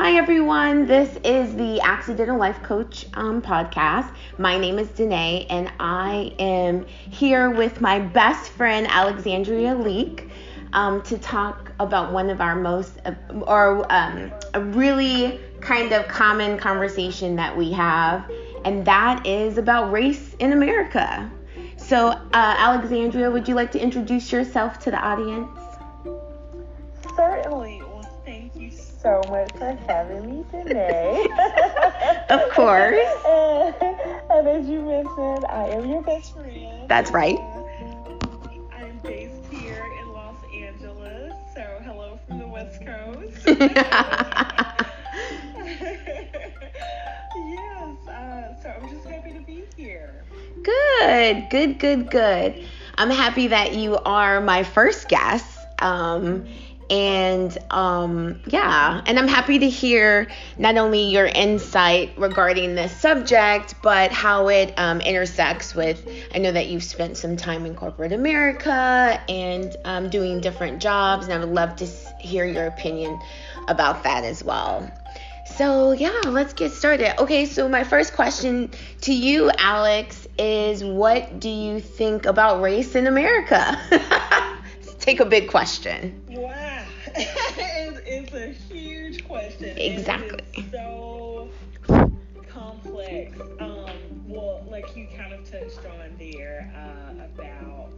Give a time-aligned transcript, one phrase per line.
[0.00, 0.86] Hi, everyone.
[0.86, 4.14] This is the Accidental Life Coach um, podcast.
[4.38, 10.30] My name is Danae, and I am here with my best friend, Alexandria Leak,
[10.72, 13.12] um, to talk about one of our most, uh,
[13.42, 18.24] or um, a really kind of common conversation that we have,
[18.64, 21.28] and that is about race in America.
[21.76, 25.67] So, uh, Alexandria, would you like to introduce yourself to the audience?
[29.00, 31.26] So much for having me today.
[32.30, 32.98] of course.
[33.26, 33.74] and,
[34.30, 36.88] and, as you mentioned, I am your best friend.
[36.88, 37.38] That's right.
[38.72, 43.46] I'm based here in Los Angeles, so hello from the West Coast.
[43.46, 43.78] yes,
[48.08, 50.24] uh, so I'm just happy to be here.
[50.62, 52.66] Good, good, good, good.
[52.96, 55.46] I'm happy that you are my first guest.
[55.80, 56.48] Um,
[56.90, 63.74] and um, yeah, and I'm happy to hear not only your insight regarding this subject,
[63.82, 66.06] but how it um, intersects with.
[66.34, 71.26] I know that you've spent some time in corporate America and um, doing different jobs,
[71.26, 71.86] and I would love to
[72.18, 73.20] hear your opinion
[73.68, 74.90] about that as well.
[75.44, 77.20] So, yeah, let's get started.
[77.20, 78.70] Okay, so my first question
[79.02, 83.78] to you, Alex, is what do you think about race in America?
[84.98, 86.22] Take a big question.
[86.28, 86.84] Wow
[87.16, 89.76] it's, it's a huge question.
[89.76, 90.68] Exactly.
[90.70, 91.48] so
[92.48, 93.38] complex.
[93.60, 93.88] Um,
[94.26, 97.90] well, like you kind of touched on there uh, about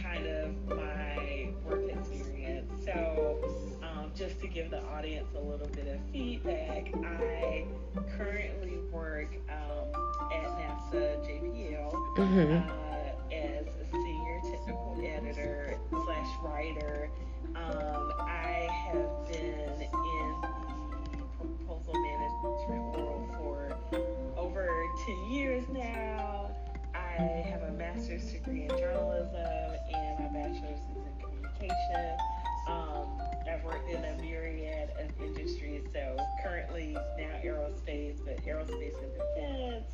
[0.00, 2.70] kind of my work experience.
[2.84, 3.38] So,
[3.82, 7.64] um, just to give the audience a little bit of feedback, I
[8.16, 12.81] currently work um, at NASA JPL mm-hmm.
[38.52, 39.88] Aerospace, and defense.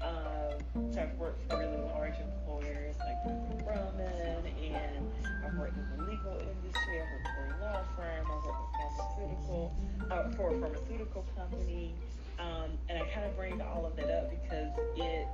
[0.00, 3.18] Um, so I've worked for really large employers like
[3.64, 5.12] Grumman, and
[5.44, 7.00] I've worked in the legal industry.
[7.02, 8.26] I've worked for a law firm.
[8.26, 9.74] I've worked with pharmaceutical,
[10.10, 11.94] uh, for a pharmaceutical company.
[12.38, 15.26] Um, and I kind of bring all of that up because it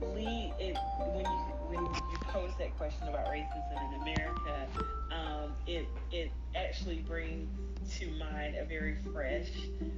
[0.00, 4.68] lead it when you when you pose that question about racism in America,
[5.10, 7.48] um, it it actually brings
[7.98, 9.50] to mind a very fresh,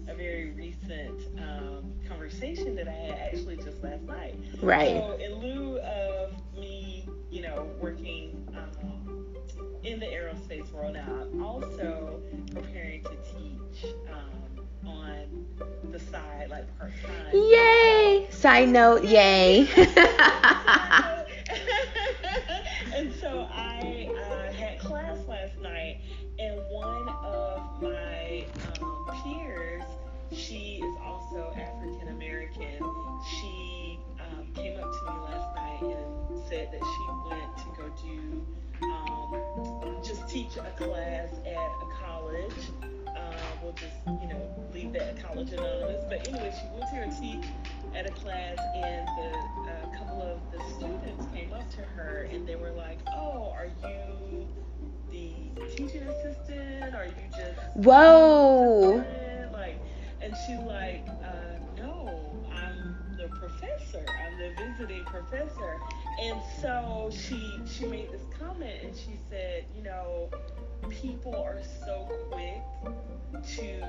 [0.08, 4.34] a very recent um, conversation that I had actually just last night.
[4.62, 4.96] Right.
[4.96, 9.26] So in lieu of me, you know, working um,
[9.82, 12.20] in the aerospace world now, I'm also
[12.52, 13.92] preparing to teach.
[14.86, 15.46] On
[15.90, 17.34] the side, like part time.
[17.34, 18.26] Yay!
[18.30, 19.68] Side note, yay.
[22.94, 23.95] and so I
[46.16, 47.44] But anyway, she went here to teach
[47.94, 52.48] at a class, and the uh, couple of the students came up to her and
[52.48, 54.46] they were like, "Oh, are you
[55.10, 56.94] the teaching assistant?
[56.94, 59.04] Are you just whoa?"
[59.52, 59.78] Like,
[60.22, 64.06] and she like, uh, "No, I'm the professor.
[64.24, 65.78] I'm the visiting professor."
[66.22, 70.30] And so she she made this comment and she said, "You know."
[70.86, 72.62] People are so quick
[73.56, 73.80] to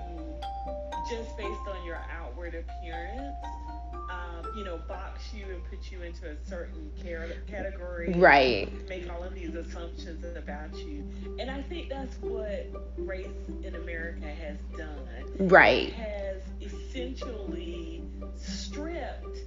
[1.10, 3.36] just based on your outward appearance
[4.10, 6.92] um, you know, box you and put you into a certain
[7.48, 8.14] category.
[8.14, 8.72] Right.
[8.88, 11.04] Make all of these assumptions about you.
[11.40, 12.68] And I think that's what
[12.98, 13.28] race
[13.64, 15.48] in America has done.
[15.48, 15.90] Right.
[15.90, 18.04] It has essentially
[18.36, 19.40] stripped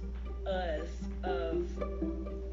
[0.45, 0.87] us
[1.23, 1.69] of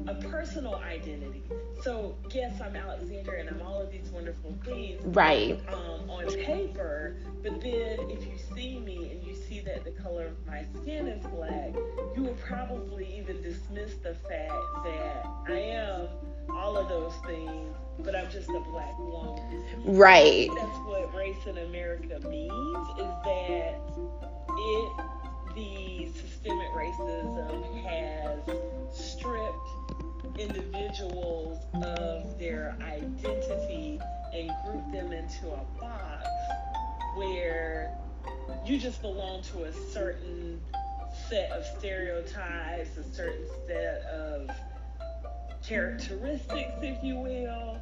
[0.07, 1.43] a personal identity.
[1.83, 5.01] So, yes, I'm Alexandria and I'm all of these wonderful things.
[5.05, 5.59] Right.
[5.69, 10.25] Um, on paper, but then if you see me and you see that the color
[10.25, 11.73] of my skin is black,
[12.15, 14.53] you will probably even dismiss the fact
[14.83, 16.07] that I am
[16.49, 19.63] all of those things, but I'm just a black woman.
[19.85, 20.49] Right.
[20.55, 23.68] That's what race in America means is that
[32.49, 33.99] their identity
[34.33, 36.27] and group them into a box
[37.15, 37.91] where
[38.65, 40.59] you just belong to a certain
[41.29, 44.49] set of stereotypes, a certain set of
[45.65, 47.77] characteristics, if you will,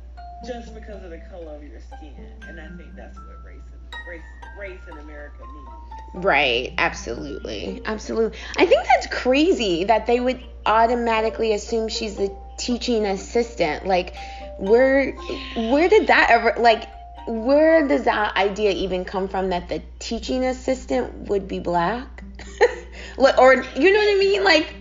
[0.45, 2.15] just because of the color of your skin.
[2.47, 3.61] And I think that's what race
[4.07, 4.21] race
[4.59, 6.25] race in America means.
[6.25, 7.81] Right, absolutely.
[7.85, 8.37] Absolutely.
[8.57, 13.85] I think that's crazy that they would automatically assume she's the teaching assistant.
[13.85, 14.15] Like
[14.57, 15.11] where
[15.55, 16.89] where did that ever like
[17.27, 22.23] where does that idea even come from that the teaching assistant would be black?
[23.17, 24.43] or you know what I mean?
[24.43, 24.73] Like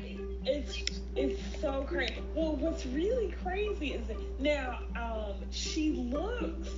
[0.45, 0.83] it's
[1.17, 2.23] it's so crazy.
[2.35, 6.69] Well, what's really crazy is that now um, she looks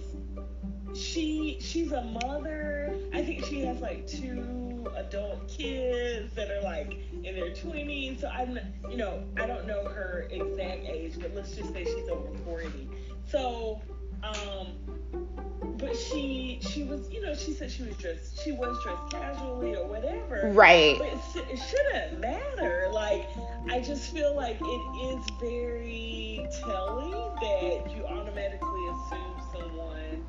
[0.94, 2.94] she she's a mother.
[3.12, 8.20] I think she has like two adult kids that are like in their 20s.
[8.20, 8.58] So I'm
[8.90, 12.88] you know I don't know her exact age, but let's just say she's over 40.
[13.26, 13.80] So
[14.22, 14.66] um
[15.78, 19.76] but she she was you know she said she was dressed she was dressed casually
[19.76, 23.28] or whatever right but it, it shouldn't matter like
[23.70, 30.24] i just feel like it is very telling that you automatically assume someone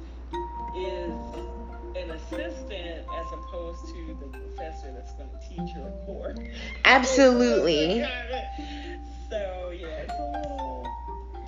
[0.76, 1.12] is
[1.96, 6.38] an assistant as opposed to the professor that's going to teach your course
[6.86, 8.02] absolutely
[9.30, 10.86] so yeah it's a little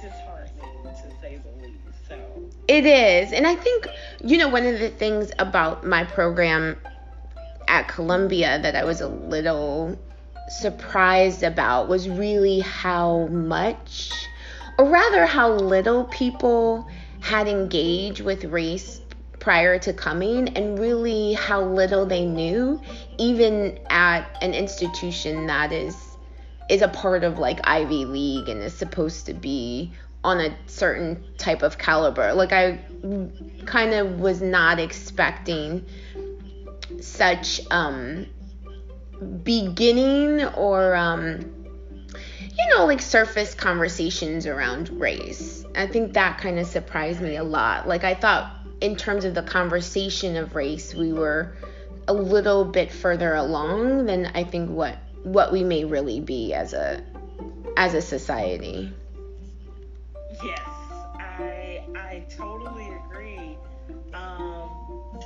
[0.02, 3.34] disheartening to say the least so it is.
[3.34, 3.88] And I think,
[4.24, 6.78] you know, one of the things about my program
[7.68, 10.00] at Columbia that I was a little
[10.48, 14.12] surprised about was really how much,
[14.78, 16.88] or rather, how little people
[17.20, 19.01] had engaged with race
[19.42, 22.80] prior to coming and really how little they knew
[23.18, 25.98] even at an institution that is
[26.70, 29.92] is a part of like Ivy League and is supposed to be
[30.24, 32.34] on a certain type of caliber.
[32.34, 32.80] Like I
[33.66, 35.86] kind of was not expecting
[37.02, 38.28] such um
[39.44, 41.40] beginning or um
[42.40, 45.66] you know like surface conversations around race.
[45.76, 47.88] I think that kind of surprised me a lot.
[47.88, 51.54] Like I thought in terms of the conversation of race, we were
[52.08, 56.74] a little bit further along than I think what what we may really be as
[56.74, 57.02] a
[57.78, 58.92] as a society.
[60.44, 60.68] Yes,
[61.20, 63.58] I I totally agree.
[64.14, 64.70] Um,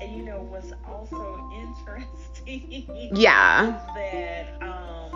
[0.01, 3.09] and you know what's also interesting?
[3.13, 3.79] Yeah.
[3.95, 5.11] that um,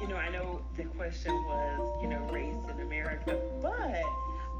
[0.00, 4.02] you know, I know the question was, you know, race in America, but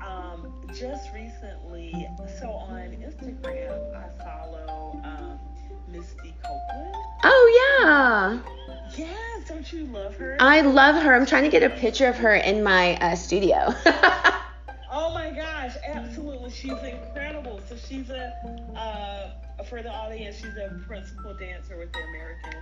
[0.06, 2.08] um, just recently,
[2.38, 5.38] so on Instagram, I follow um,
[5.88, 6.94] Misty Copeland.
[7.24, 8.38] Oh yeah.
[8.96, 10.36] Yes, don't you love her?
[10.40, 11.14] I love her.
[11.14, 13.74] I'm trying to get a picture of her in my uh, studio.
[14.92, 16.50] Oh my gosh, absolutely.
[16.50, 17.60] She's incredible.
[17.68, 18.32] So she's a,
[18.76, 22.54] uh, for the audience, she's a principal dancer with the American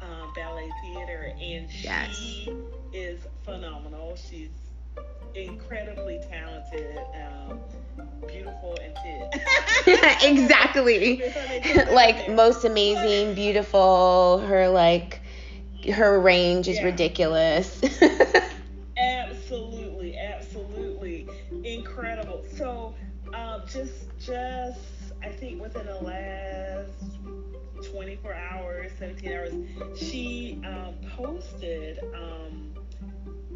[0.00, 2.48] um, Ballet Theater, and she Yes.
[2.94, 4.16] is phenomenal.
[4.16, 4.48] She's
[5.34, 7.60] incredibly talented, um,
[8.26, 9.34] beautiful, and fit.
[10.22, 11.22] exactly.
[11.90, 14.38] like most amazing, beautiful.
[14.46, 15.20] Her like
[15.92, 16.84] her range is Yeah.
[16.84, 17.80] ridiculous.
[18.98, 21.28] Absolutely, absolutely
[21.64, 22.44] incredible.
[22.56, 22.94] So,
[23.34, 27.18] um, just, just, I think within the last
[27.90, 29.54] 24 hours, 17 hours,
[29.94, 32.00] she um, posted.
[32.14, 32.77] Um,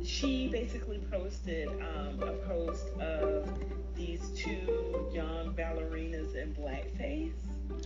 [0.05, 3.49] she basically posted um, a post of
[3.95, 7.33] these two young ballerinas in blackface.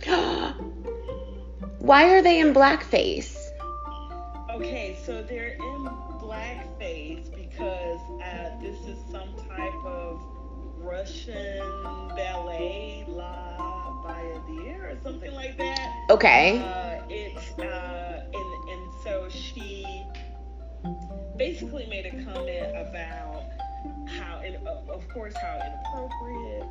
[1.79, 3.37] Why are they in blackface?
[4.51, 10.21] Okay, so they're in blackface because uh, this is some type of
[10.79, 11.59] Russian
[12.15, 15.93] ballet, La Bayadere, or something like that.
[16.09, 16.59] Okay.
[16.59, 18.16] Uh, it's uh,
[21.37, 23.43] basically made a comment about
[24.07, 26.65] how, in, of course, how inappropriate.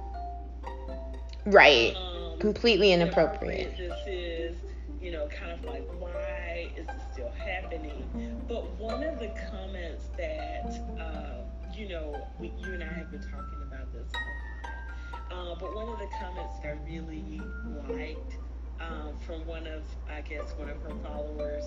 [1.46, 1.94] Right.
[1.96, 3.76] Um, Completely inappropriate.
[3.76, 4.56] this is,
[5.00, 8.04] you know, kind of like why is this still happening?
[8.48, 11.44] But one of the comments that, uh,
[11.74, 15.52] you know, we, you and I have been talking about this a lot.
[15.52, 17.40] Uh, but one of the comments that I really
[17.88, 18.36] liked
[18.80, 21.64] um, from one of, I guess, one of her followers.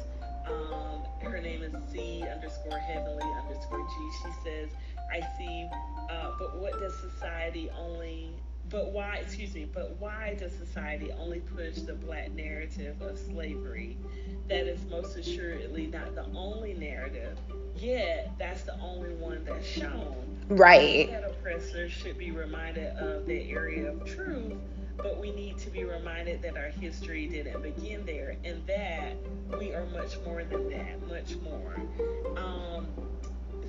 [0.48, 4.10] Um, her name is C underscore heavenly underscore G.
[4.24, 4.70] She says,
[5.12, 5.68] I see,
[6.10, 8.34] uh, but what does society only
[8.70, 13.98] but why, excuse me, but why does society only push the black narrative of slavery?
[14.48, 17.38] That is most assuredly not the only narrative,
[17.76, 20.16] yet that's the only one that's shown.
[20.50, 21.10] Right.
[21.10, 24.54] That oppressors should be reminded of their area of truth
[25.02, 29.16] but we need to be reminded that our history didn't begin there and that
[29.58, 31.76] we are much more than that, much more.
[32.38, 32.88] Um,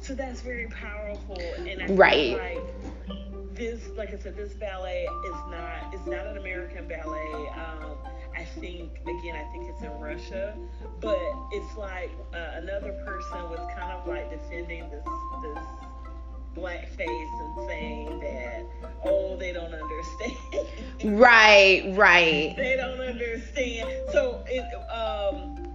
[0.00, 2.32] so that's very powerful, and I right.
[2.32, 7.48] like this, like I said, this ballet is not it's not an American ballet.
[7.50, 7.96] Um,
[8.34, 10.56] I think again, I think it's in Russia,
[11.00, 11.18] but
[11.52, 15.04] it's like uh, another person was kind of like defending this
[15.42, 15.89] this
[16.56, 18.64] blackface and saying that
[19.04, 21.18] oh they don't understand.
[21.18, 22.54] right, right.
[22.56, 23.88] they don't understand.
[24.12, 25.70] So it um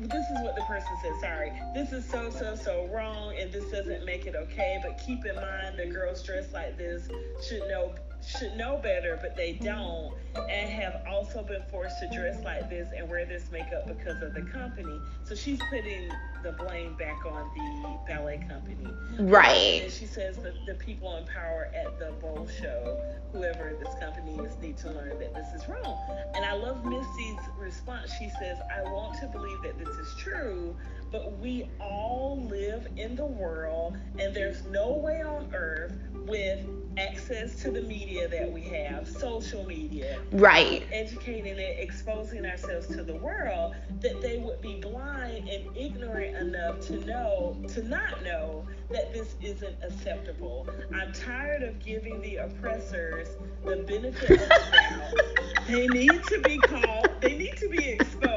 [0.00, 1.12] this is what the person said.
[1.20, 4.80] Sorry, this is so so so wrong, and this doesn't make it okay.
[4.82, 7.08] But keep in mind, the girls dressed like this
[7.46, 7.94] should know
[8.28, 12.88] should know better, but they don't, and have also been forced to dress like this
[12.96, 15.00] and wear this makeup because of the company.
[15.24, 16.10] So she's putting
[16.42, 18.86] the blame back on the ballet company.
[19.18, 19.82] Right.
[19.82, 23.00] And she says that the people in power at the Bowl show,
[23.32, 25.98] whoever this company is, need to learn that this is wrong.
[26.34, 28.12] And I love Misty's response.
[28.18, 30.76] She says, I want to believe that this is true,
[31.10, 35.92] but we all live in the world, and there's no way on earth
[36.26, 36.60] with
[36.98, 42.86] access to the media that we have, social media, right, um, educating it, exposing ourselves
[42.88, 48.22] to the world, that they would be blind and ignorant enough to know, to not
[48.24, 50.68] know that this isn't acceptable.
[50.94, 53.28] I'm tired of giving the oppressors
[53.64, 55.66] the benefit of the doubt.
[55.68, 58.27] They need to be called, they need to be exposed, called out, educated,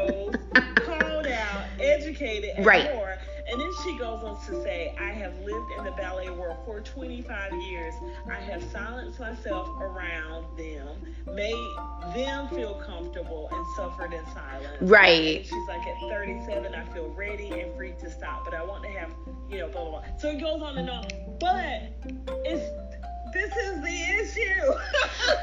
[2.62, 2.94] and right.
[2.96, 3.18] more
[3.52, 6.80] and then she goes on to say, I have lived in the ballet world for
[6.80, 7.94] 25 years.
[8.30, 10.88] I have silenced myself around them,
[11.36, 11.76] made
[12.16, 14.78] them feel comfortable, and suffered in silence.
[14.80, 15.40] Right.
[15.40, 18.84] And she's like, at 37, I feel ready and free to stop, but I want
[18.84, 19.12] to have,
[19.50, 20.18] you know, blah, blah, blah.
[20.18, 21.06] So it goes on and on.
[21.40, 21.92] But
[22.46, 22.64] it's
[23.34, 24.74] this is the issue.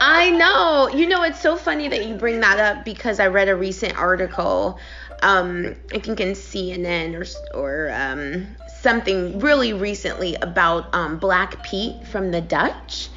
[0.00, 0.88] I know.
[0.94, 3.96] You know, it's so funny that you bring that up because I read a recent
[3.98, 4.78] article
[5.22, 8.46] um, I think in CNN or or um,
[8.80, 13.08] something really recently about um, Black Pete from the Dutch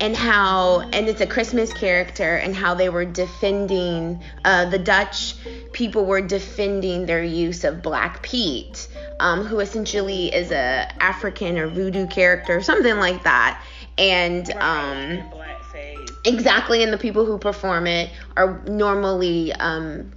[0.00, 5.36] and how and it's a christmas character and how they were defending uh, the dutch
[5.72, 8.88] people were defending their use of black pete
[9.20, 13.62] um, who essentially is a african or voodoo character something like that.
[13.96, 15.22] And um,
[16.24, 20.10] exactly and the people who perform it are normally um,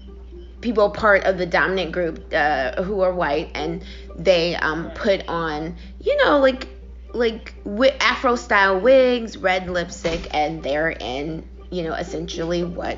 [0.67, 3.85] people part of the dominant group uh, who are white and
[4.17, 6.67] they um, put on you know like
[7.13, 7.53] like
[8.01, 12.97] afro style wigs red lipstick and they're in you know essentially what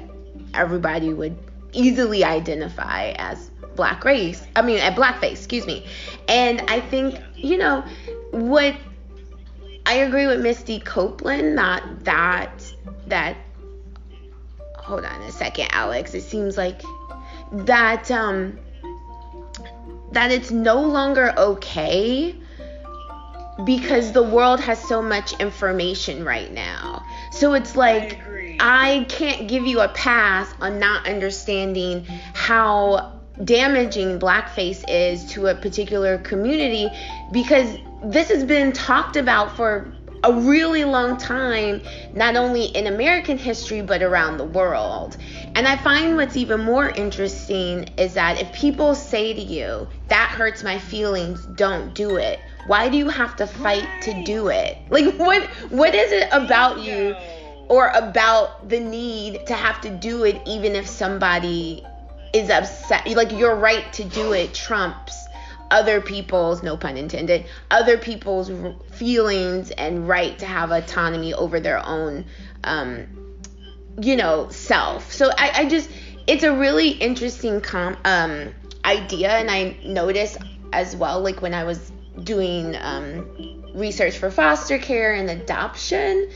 [0.56, 1.38] everybody would
[1.72, 5.86] easily identify as black race i mean at blackface excuse me.
[6.28, 7.84] And i think you know
[8.32, 8.76] what
[9.86, 12.74] i agree with misty copeland not that
[13.06, 13.38] that
[14.76, 16.82] hold on a second alex it seems like
[17.52, 18.60] that um
[20.12, 22.36] that it's no longer okay
[23.66, 27.06] because the world has so much information right now.
[27.32, 28.20] So it's like
[28.60, 35.48] I, I can't give you a pass on not understanding how damaging blackface is to
[35.48, 36.90] a particular community
[37.32, 41.82] because this has been talked about for a really long time,
[42.14, 45.18] not only in American history, but around the world.
[45.56, 50.30] And I find what's even more interesting is that if people say to you, that
[50.30, 52.40] hurts my feelings, don't do it.
[52.68, 54.78] Why do you have to fight to do it?
[54.90, 57.16] Like what what is it about you
[57.68, 61.86] or about the need to have to do it even if somebody
[62.34, 63.08] is upset?
[63.08, 65.19] Like your right to do it trumps
[65.72, 68.52] other people's, no pun intended, other people's
[68.92, 72.26] feelings and right to have autonomy over their own,
[72.64, 73.08] um,
[74.00, 75.12] you know, self.
[75.12, 75.90] So I, I just,
[76.28, 78.54] it's a really interesting com- um,
[78.86, 80.38] idea, and I noticed
[80.74, 81.92] as well, like when I was
[82.24, 86.30] doing um, research for foster care and adoption,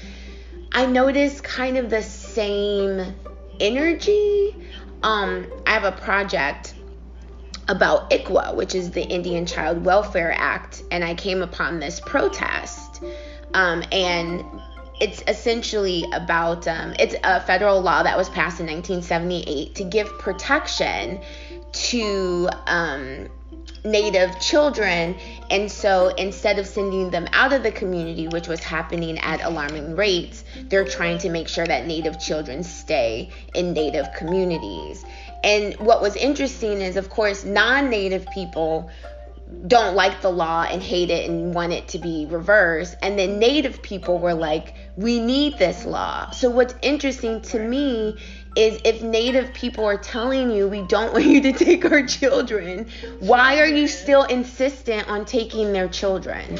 [0.71, 3.13] I noticed kind of the same
[3.59, 4.55] energy.
[5.03, 6.73] Um, I have a project
[7.67, 13.01] about ICWA, which is the Indian Child Welfare Act, and I came upon this protest.
[13.53, 14.43] Um, and
[15.00, 20.08] it's essentially about um, it's a federal law that was passed in 1978 to give
[20.20, 21.20] protection
[21.72, 23.27] to um,
[23.85, 25.15] Native children.
[25.49, 29.95] And so instead of sending them out of the community, which was happening at alarming
[29.95, 35.03] rates, they're trying to make sure that Native children stay in Native communities.
[35.43, 38.89] And what was interesting is, of course, non native people
[39.67, 42.95] don't like the law and hate it and want it to be reversed.
[43.01, 46.29] And then Native people were like, we need this law.
[46.31, 48.17] So, what's interesting to me
[48.55, 52.88] is if Native people are telling you we don't want you to take our children,
[53.19, 56.59] why are you still insistent on taking their children?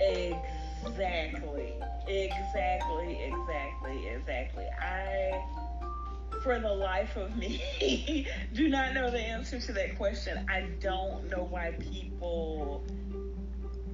[0.00, 1.72] Exactly.
[2.08, 3.22] Exactly.
[3.22, 4.08] Exactly.
[4.08, 4.66] Exactly.
[4.80, 5.42] I
[6.42, 10.44] for the life of me, do not know the answer to that question.
[10.50, 12.84] I don't know why people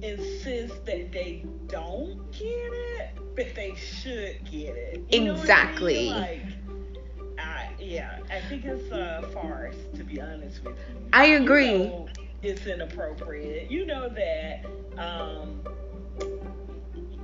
[0.01, 5.03] insist that they don't get it, but they should get it.
[5.11, 6.11] You exactly.
[6.11, 6.21] I mean?
[6.21, 11.09] Like, I, yeah, I think it's a farce, to be honest with you.
[11.13, 11.71] I agree.
[11.71, 12.09] You know
[12.41, 13.69] it's inappropriate.
[13.69, 14.65] You know that.
[14.97, 15.61] Um,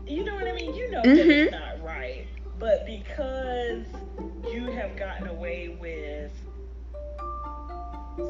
[0.07, 0.75] you know what I mean?
[0.75, 1.15] You know mm-hmm.
[1.15, 2.27] that it's not right.
[2.59, 3.85] But because
[4.51, 6.31] you have gotten away with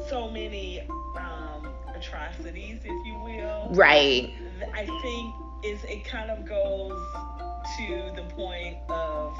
[0.08, 0.80] so many
[1.16, 3.68] um, atrocities, if you will.
[3.72, 4.32] Right.
[4.74, 5.34] I think
[5.64, 7.00] is it kind of goes
[7.78, 9.38] to the point of,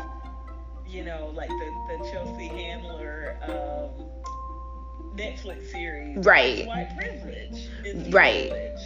[0.86, 4.06] you know, like the, the Chelsea Handler um,
[5.16, 6.24] Netflix series.
[6.24, 6.66] Right.
[6.66, 7.68] White privilege.
[7.84, 8.50] It's right.
[8.50, 8.80] Privilege.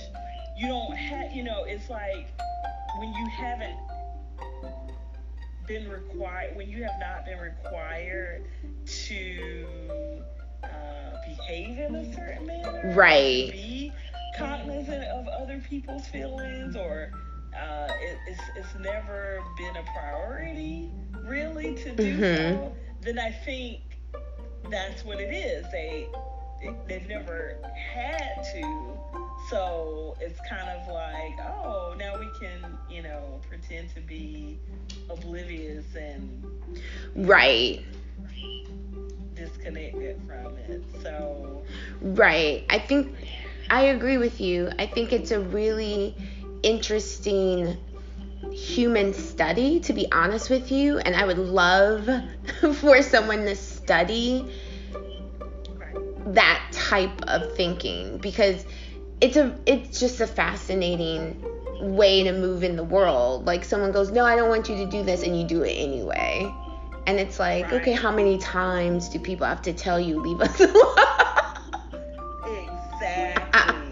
[0.59, 2.29] You don't have, you know, it's like
[2.99, 3.77] when you haven't
[5.67, 8.45] been required, when you have not been required
[8.85, 9.67] to
[10.65, 13.51] uh, behave in a certain manner, right?
[13.53, 13.93] Be
[14.37, 17.11] cognizant of other people's feelings, or
[17.59, 20.91] uh, it, it's it's never been a priority
[21.25, 22.55] really to do mm-hmm.
[22.57, 22.77] so.
[23.03, 23.81] Then I think
[24.71, 25.65] that's what it is.
[25.73, 26.09] They
[26.87, 27.57] they've never
[27.95, 29.01] had to
[29.49, 34.59] so it's kind of like, oh, now we can, you know, pretend to be
[35.09, 36.45] oblivious and
[37.17, 37.85] right
[39.41, 40.83] disconnected from it.
[41.03, 41.63] So
[42.03, 42.65] right.
[42.69, 43.15] I think
[43.71, 44.71] I agree with you.
[44.79, 46.15] I think it's a really
[46.63, 47.79] interesting
[48.53, 52.09] human study to be honest with you and I would love
[52.75, 54.51] for someone to study
[56.27, 58.65] that type of thinking because
[59.21, 61.43] it's a it's just a fascinating
[61.81, 63.47] way to move in the world.
[63.47, 65.73] Like someone goes, "No, I don't want you to do this," and you do it
[65.73, 66.53] anyway.
[67.07, 67.81] And it's like, right.
[67.81, 70.75] okay, how many times do people have to tell you leave us alone?
[72.45, 73.87] exactly.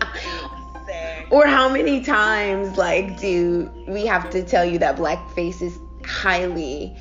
[0.75, 1.27] exactly.
[1.31, 6.97] Or how many times like do we have to tell you that blackface is highly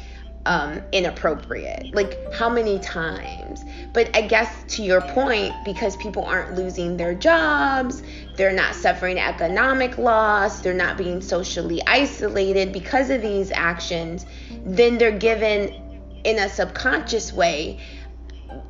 [0.48, 1.94] um, inappropriate.
[1.94, 3.66] Like, how many times?
[3.94, 8.02] But I guess to your point, because people aren't losing their jobs,
[8.38, 14.26] they're not suffering economic loss, they're not being socially isolated because of these actions,
[14.66, 15.87] then they're given
[16.24, 17.80] in a subconscious way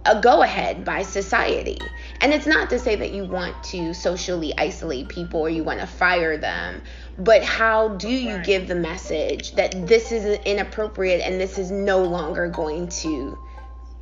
[0.06, 1.78] a go ahead by society.
[2.22, 5.80] And it's not to say that you want to socially isolate people or you want
[5.80, 6.82] to fire them,
[7.18, 12.04] but how do you give the message that this is inappropriate and this is no
[12.04, 13.38] longer going to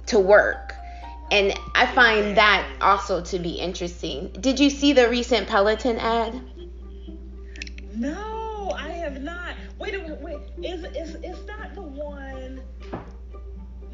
[0.07, 0.73] to work?
[1.31, 4.29] And I find that also to be interesting.
[4.39, 6.39] Did you see the recent Peloton ad?
[7.95, 9.55] No, I have not.
[9.79, 10.39] Wait a minute, wait.
[10.63, 12.61] Is is is not the one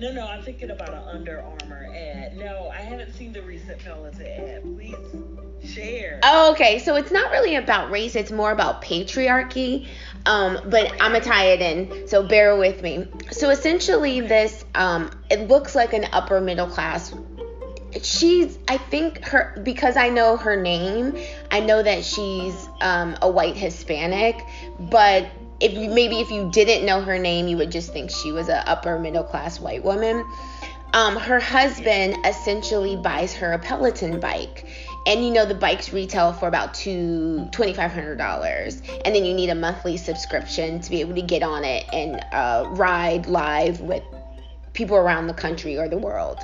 [0.02, 2.36] no, no, I'm thinking about an Under Armour ad.
[2.36, 4.64] No, I haven't seen the recent Peloton ad.
[4.64, 4.96] Please
[5.64, 6.20] share.
[6.24, 6.80] Oh, okay.
[6.80, 9.88] So it's not really about race, it's more about patriarchy.
[10.26, 13.08] Um, but I'm gonna tie it in, so bear with me.
[13.32, 17.14] So essentially, this um, it looks like an upper middle class.
[18.02, 21.16] She's, I think her because I know her name,
[21.52, 24.42] I know that she's um, a white Hispanic,
[24.80, 25.28] but
[25.62, 28.68] if maybe if you didn't know her name, you would just think she was a
[28.70, 30.26] upper middle class white woman.
[30.94, 34.66] Um, her husband essentially buys her a Peloton bike.
[35.08, 39.26] And you know the bikes retail for about two twenty five hundred dollars, and then
[39.26, 43.26] you need a monthly subscription to be able to get on it and uh, ride
[43.26, 44.04] live with
[44.74, 46.38] people around the country or the world.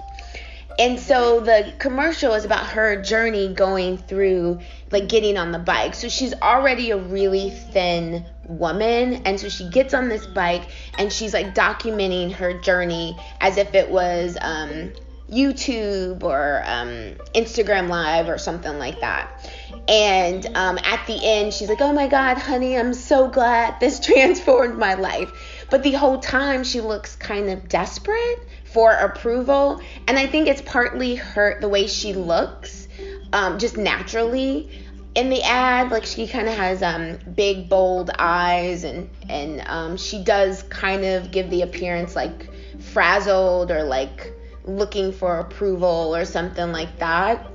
[0.79, 4.59] And so the commercial is about her journey going through
[4.91, 5.93] like getting on the bike.
[5.93, 10.63] So she's already a really thin woman and so she gets on this bike
[10.97, 14.91] and she's like documenting her journey as if it was um,
[15.29, 19.51] YouTube or um, Instagram Live or something like that.
[19.87, 23.99] And um, at the end, she's like, Oh my God, honey, I'm so glad this
[24.05, 25.31] transformed my life.
[25.69, 29.81] But the whole time, she looks kind of desperate for approval.
[30.07, 32.87] And I think it's partly her, the way she looks,
[33.33, 34.69] um, just naturally.
[35.17, 39.97] In the ad, like she kind of has um, big, bold eyes, and and um,
[39.97, 42.47] she does kind of give the appearance like
[42.79, 44.31] frazzled or like
[44.63, 47.47] looking for approval or something like that.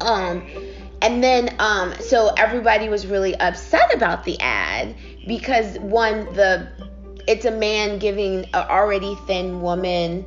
[0.00, 0.46] Um,
[1.02, 6.68] and then um, so everybody was really upset about the ad because one the
[7.28, 10.24] it's a man giving an already thin woman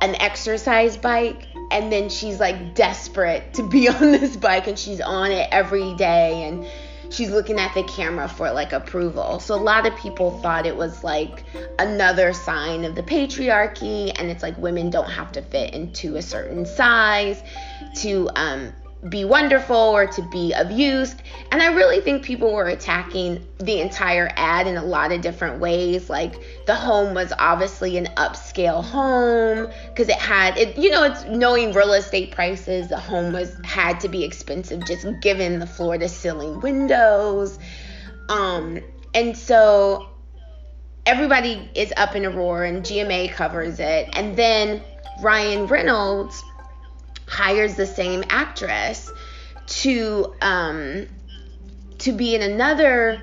[0.00, 5.00] an exercise bike and then she's like desperate to be on this bike and she's
[5.00, 6.66] on it every day and
[7.10, 9.40] she's looking at the camera for like approval.
[9.40, 11.44] So a lot of people thought it was like
[11.78, 16.22] another sign of the patriarchy and it's like women don't have to fit into a
[16.22, 17.42] certain size
[17.96, 18.72] to um
[19.08, 21.14] be wonderful or to be of use.
[21.50, 25.58] And I really think people were attacking the entire ad in a lot of different
[25.58, 26.10] ways.
[26.10, 26.34] Like
[26.66, 31.72] the home was obviously an upscale home because it had it, you know, it's knowing
[31.72, 36.08] real estate prices, the home was had to be expensive just given the floor to
[36.08, 37.58] ceiling windows.
[38.28, 38.80] Um,
[39.14, 40.10] and so
[41.06, 44.10] everybody is up in a roar and GMA covers it.
[44.12, 44.82] And then
[45.22, 46.42] Ryan Reynolds
[47.30, 49.10] hires the same actress
[49.66, 51.06] to um,
[51.98, 53.22] to be in another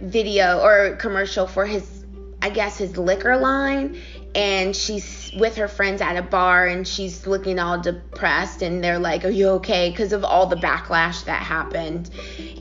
[0.00, 2.04] video or commercial for his
[2.40, 4.00] I guess his liquor line.
[4.34, 8.62] And she's with her friends at a bar and she's looking all depressed.
[8.62, 9.90] And they're like are you okay?
[9.90, 12.10] Because of all the backlash that happened.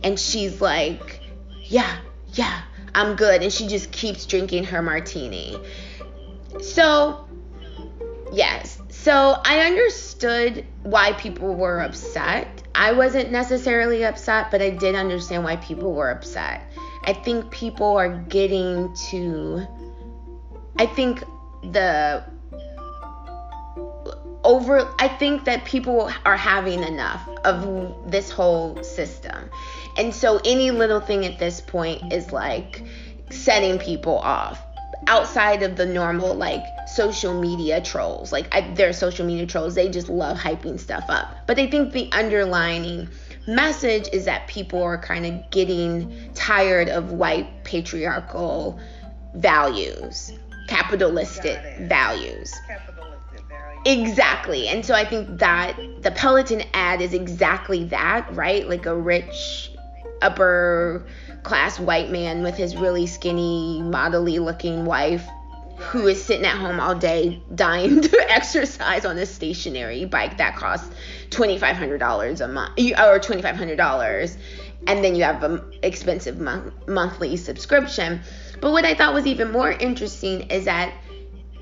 [0.03, 1.21] And she's like
[1.63, 1.97] yeah
[2.33, 2.61] yeah
[2.95, 3.43] I'm good.
[3.43, 5.57] And she just keeps drinking her martini.
[6.59, 7.27] So
[8.33, 8.76] yes
[9.07, 12.61] so I understood why people were upset.
[12.75, 16.61] I wasn't necessarily upset, but I did understand why people were upset.
[17.05, 19.65] I think people are getting to
[20.77, 21.23] I think
[21.71, 22.21] the
[24.43, 29.49] over I think that people are having enough of this whole system.
[29.95, 32.83] And so any little thing at this point is like
[33.29, 34.61] setting people off
[35.07, 36.65] outside of the normal like
[36.97, 38.31] social media trolls.
[38.31, 39.75] Like I, they're social media trolls.
[39.75, 41.45] They just love hyping stuff up.
[41.45, 43.07] But they think the underlining
[43.47, 48.79] message is that people are kind of getting tired of white patriarchal
[49.35, 50.33] values,
[50.67, 52.51] capitalistic values.
[52.67, 53.81] Capitalistic value.
[53.85, 54.67] Exactly.
[54.67, 58.67] And so I think that the Peloton ad is exactly that, right?
[58.67, 59.71] Like a rich
[60.23, 61.05] upper
[61.43, 65.27] class white man with his really skinny, modelly looking wife
[65.77, 70.55] who is sitting at home all day dying to exercise on a stationary bike that
[70.55, 70.89] costs
[71.29, 74.37] $2500 a month or $2500
[74.87, 78.21] and then you have an expensive mon- monthly subscription.
[78.59, 80.93] But what i thought was even more interesting is that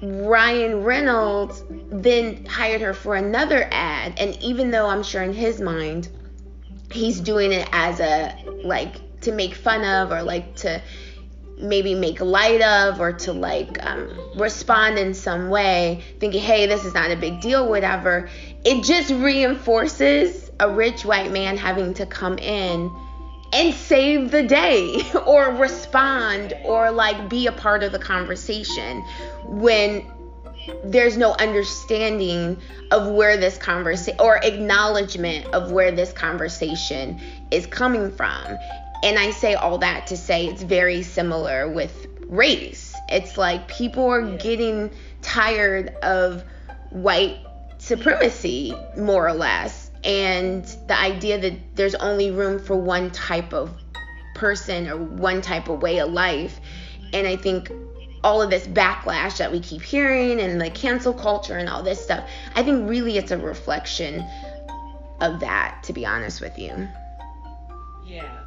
[0.01, 5.62] ryan reynolds then hired her for another ad and even though i'm sure in his
[5.62, 6.10] mind
[6.91, 10.82] he's doing it as a like to make fun of or like to
[11.57, 16.85] maybe make light of or to like um, respond in some way, thinking, hey, this
[16.85, 18.29] is not a big deal, whatever,
[18.63, 22.91] it just reinforces a rich white man having to come in
[23.53, 29.01] and save the day or respond or like be a part of the conversation
[29.45, 30.05] when
[30.83, 32.57] there's no understanding
[32.91, 37.19] of where this conversation or acknowledgement of where this conversation
[37.51, 38.57] is coming from
[39.05, 42.95] and I say all that to say it's very similar with race.
[43.07, 44.89] It's like people are getting
[45.21, 46.43] tired of
[46.89, 47.37] white
[47.77, 53.69] supremacy, more or less, and the idea that there's only room for one type of
[54.33, 56.59] person or one type of way of life.
[57.13, 57.71] And I think
[58.23, 62.03] all of this backlash that we keep hearing and the cancel culture and all this
[62.03, 64.25] stuff, I think really it's a reflection
[65.21, 66.87] of that, to be honest with you.
[68.07, 68.44] Yeah.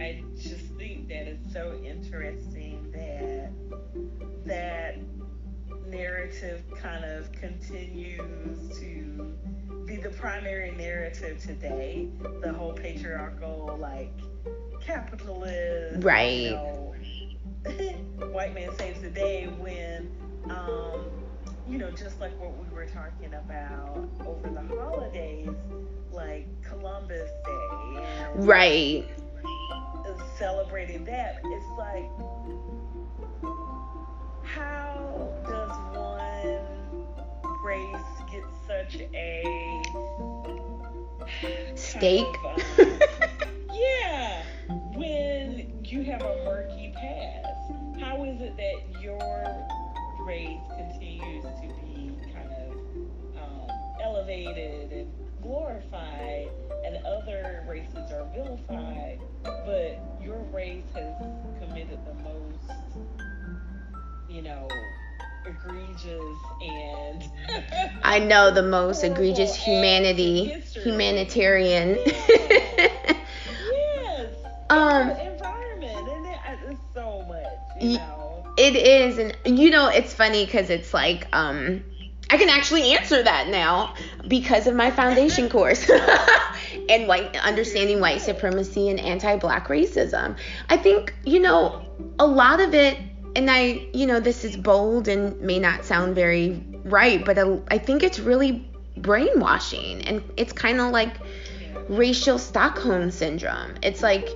[0.00, 3.50] I just think that it's so interesting that
[4.44, 4.98] that
[5.88, 9.36] narrative kind of continues to
[9.86, 12.08] be the primary narrative today.
[12.42, 14.12] The whole patriarchal, like
[14.80, 16.30] capitalist, right?
[16.30, 16.94] You know,
[18.32, 20.10] white man saves the day when
[20.50, 21.04] um,
[21.68, 25.48] you know, just like what we were talking about over the holidays,
[26.12, 28.04] like Columbus Day.
[28.34, 29.08] And right.
[30.76, 32.10] Celebrating that, it's like,
[34.42, 37.06] how does one
[37.64, 37.96] race
[38.30, 39.82] get such a
[41.74, 42.26] stake?
[42.44, 42.98] Kind of, um,
[43.72, 44.42] yeah,
[44.94, 49.66] when you have a murky past, how is it that your
[50.26, 52.72] race continues to be kind of
[53.38, 53.70] um,
[54.02, 55.10] elevated and
[55.42, 56.50] glorified,
[57.06, 59.18] other races are vilified,
[59.64, 61.14] but your race has
[61.60, 62.70] committed the most,
[64.28, 64.68] you know,
[65.46, 67.22] egregious and
[68.02, 71.98] I know the most egregious humanity humanitarian.
[72.06, 72.92] yes.
[74.70, 76.38] um environment and it,
[76.70, 78.44] it's so much, you know.
[78.58, 81.84] It is, and you know, it's funny because it's like, um,
[82.30, 83.94] I can actually answer that now
[84.26, 85.88] because of my foundation course
[86.88, 90.36] and white understanding white supremacy and anti-black racism.
[90.68, 91.84] I think you know
[92.18, 92.98] a lot of it,
[93.34, 97.60] and I, you know, this is bold and may not sound very right, but I,
[97.68, 101.14] I think it's really brainwashing, and it's kind of like
[101.88, 103.74] racial Stockholm syndrome.
[103.82, 104.28] It's like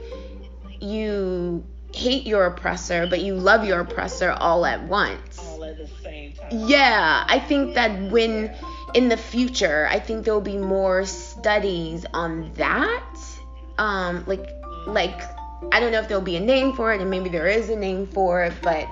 [0.81, 5.39] you hate your oppressor, but you love your oppressor all at once.
[5.41, 6.49] all at the same time.
[6.69, 8.55] Yeah, I think that when
[8.95, 11.05] in the future, I think there'll be more
[11.41, 13.17] studies on that.
[13.79, 14.47] Um, like,
[14.87, 15.23] like
[15.73, 17.77] I don't know if there'll be a name for it, and maybe there is a
[17.77, 18.87] name for it, but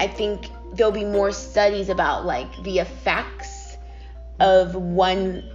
[0.00, 3.76] I think there'll be more studies about like the effects
[4.40, 5.48] of one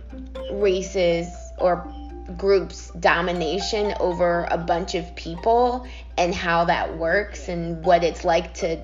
[0.51, 1.91] race's or
[2.37, 8.53] group's domination over a bunch of people and how that works and what it's like
[8.53, 8.83] to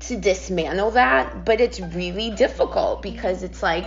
[0.00, 3.86] to dismantle that but it's really difficult because it's like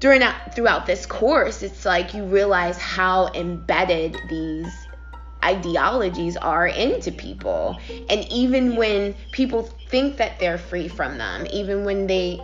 [0.00, 4.72] during that throughout this course it's like you realize how embedded these
[5.44, 7.78] ideologies are into people
[8.08, 12.40] and even when people think that they're free from them even when they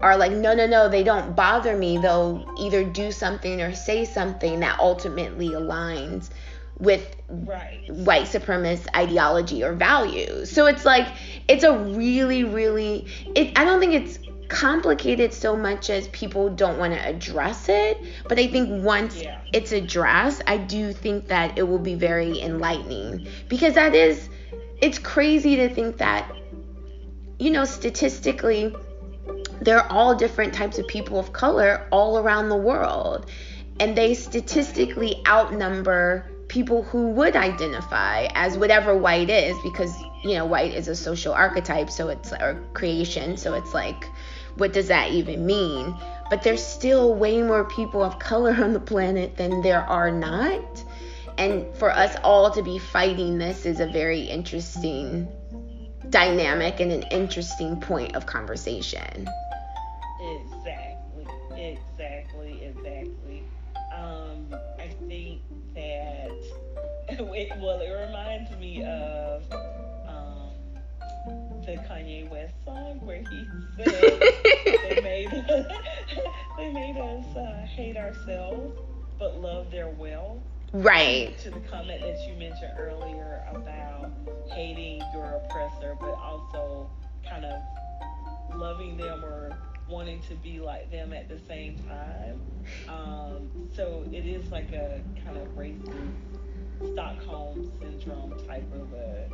[0.00, 4.04] are like no no no they don't bother me they'll either do something or say
[4.04, 6.30] something that ultimately aligns
[6.78, 7.80] with Right.
[7.88, 10.50] white supremacist ideology or values.
[10.50, 11.08] So it's like
[11.48, 16.78] it's a really really it I don't think it's complicated so much as people don't
[16.78, 19.38] want to address it, but I think once Yeah.
[19.52, 24.28] it's addressed, I do think that it will be very enlightening because that is
[24.80, 26.30] it's crazy to think that
[27.38, 28.74] you know statistically
[29.60, 33.26] there are all different types of people of color all around the world
[33.80, 40.44] and they statistically outnumber people who would identify as whatever white is because you know
[40.44, 44.06] white is a social archetype so it's or creation so it's like
[44.56, 45.94] what does that even mean?
[46.30, 50.84] But there's still way more people of color on the planet than there are not.
[51.36, 55.28] And for us all to be fighting this is a very interesting
[56.10, 59.28] dynamic and an interesting point of conversation.
[60.22, 63.44] Exactly, exactly, exactly.
[63.92, 65.42] Um, I think
[65.74, 66.30] that
[67.08, 69.42] it, well, it reminds me of
[70.06, 70.50] um,
[71.66, 73.93] the Kanye West song where he said
[77.74, 78.78] hate ourselves
[79.18, 80.42] but love their will.
[80.72, 84.10] right To the comment that you mentioned earlier about
[84.50, 86.90] hating your oppressor, but also
[87.28, 87.62] kind of
[88.56, 89.56] loving them or
[89.88, 92.40] wanting to be like them at the same time.
[92.88, 96.12] Um, so it is like a kind of racist
[96.92, 99.28] Stockholm syndrome type of a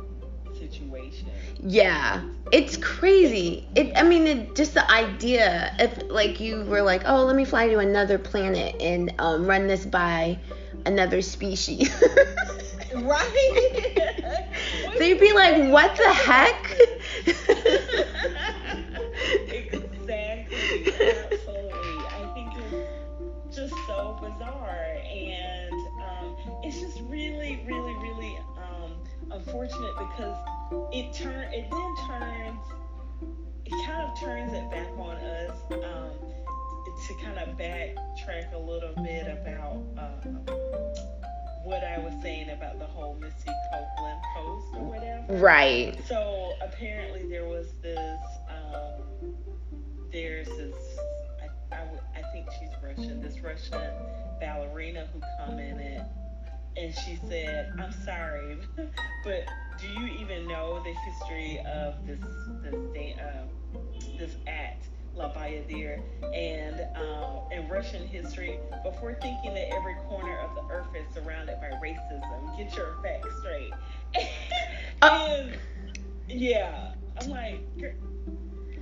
[0.61, 1.27] situation.
[1.59, 2.21] Yeah,
[2.51, 3.67] it's crazy.
[3.75, 7.45] It, I mean, it, just the idea if like you were like, oh, let me
[7.45, 10.39] fly to another planet and um, run this by
[10.85, 11.91] another species.
[12.93, 14.47] Right?
[14.99, 16.77] They'd be like, what the heck?
[19.47, 20.57] exactly.
[21.31, 21.97] Absolutely.
[22.11, 22.51] I think
[23.47, 24.90] it's just so bizarre,
[29.51, 30.37] unfortunate because
[30.93, 32.59] it turn it then turns
[33.65, 36.11] it kind of turns it back on us um,
[37.07, 40.39] to kind of backtrack a little bit about um,
[41.65, 45.33] what I was saying about the whole Misty Copeland post or whatever.
[45.33, 45.99] right.
[46.07, 49.35] So apparently there was this, um,
[50.13, 50.75] there's this,
[51.41, 53.91] I, I, I think she's Russian, this Russian
[54.39, 56.03] ballerina who commented
[56.77, 58.57] and she said, I'm sorry,
[59.23, 59.45] but
[59.79, 62.19] do you even know the history of this,
[62.63, 63.79] this, da- uh,
[64.17, 64.87] this act?
[65.13, 66.01] La Bayadere,
[66.33, 71.57] and uh, in Russian history, before thinking that every corner of the earth is surrounded
[71.59, 73.71] by racism, get your facts straight.
[75.01, 75.47] Uh.
[76.29, 77.93] and yeah, I'm like, girl,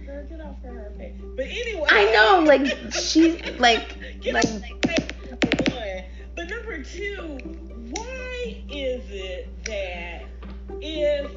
[0.06, 1.16] girl, get off of her face.
[1.38, 4.96] But anyway, I know, like she's like like her
[5.32, 6.04] one.
[6.36, 7.38] But number two,
[7.92, 10.24] why is it that
[10.82, 11.32] if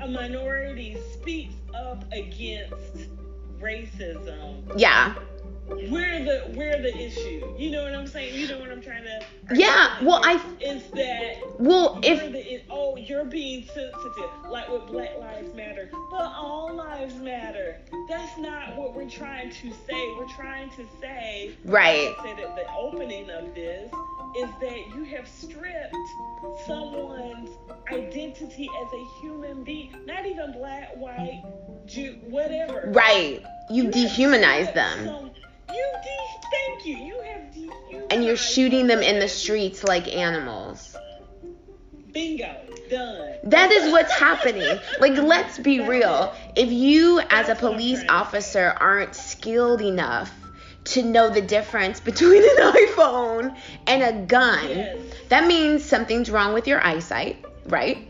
[0.00, 3.08] a minority speaks up against
[3.60, 5.14] racism, yeah,
[5.68, 7.54] we're the we're the issue.
[7.56, 8.34] You know what I'm saying?
[8.34, 9.20] You know what I'm trying to.
[9.54, 10.02] Yeah.
[10.02, 10.40] Well, I.
[10.60, 11.36] Is that.
[11.58, 12.20] Well, if.
[12.32, 17.78] The, oh, you're being sensitive, like with Black Lives Matter, but all lives matter.
[18.08, 20.14] That's not what we're trying to say.
[20.18, 21.52] We're trying to say.
[21.64, 22.08] Right.
[22.08, 23.92] Like I said at the opening of this
[24.36, 25.94] is that you have stripped
[26.66, 27.50] someone's
[27.90, 31.42] identity as a human being, not even black, white,
[31.86, 32.90] Jew, whatever.
[32.92, 33.42] Right.
[33.70, 35.04] You, you dehumanize them.
[35.04, 35.30] Some,
[35.72, 36.96] you de- thank you.
[36.96, 38.12] You have dehumanized.
[38.12, 40.96] And you're shooting them in the streets like animals.
[42.12, 42.54] Bingo.
[42.90, 43.34] Done.
[43.44, 44.78] That is what's happening.
[44.98, 46.34] Like, let's be real.
[46.56, 50.32] If you, as a police officer, aren't skilled enough
[50.84, 54.98] to know the difference between an iPhone and a gun, yes.
[55.28, 58.07] that means something's wrong with your eyesight, right?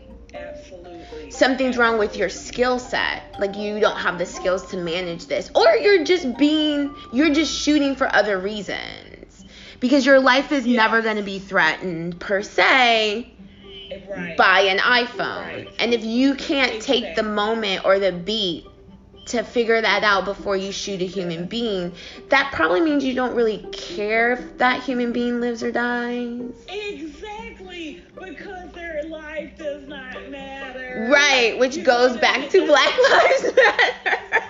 [1.39, 3.23] Something's wrong with your skill set.
[3.39, 5.49] Like you don't have the skills to manage this.
[5.55, 9.45] Or you're just being you're just shooting for other reasons.
[9.79, 10.75] Because your life is yes.
[10.75, 13.31] never going to be threatened per se
[14.09, 14.35] right.
[14.35, 15.47] by an iPhone.
[15.47, 15.69] Right.
[15.79, 18.65] And if you can't take the moment or the beat
[19.29, 21.93] to figure that out before you shoot a human being,
[22.29, 26.51] that probably means you don't really care if that human being lives or dies.
[26.67, 31.07] Exactly, because their life does not matter.
[31.11, 33.93] Right, which you goes back to Black Lives Matter.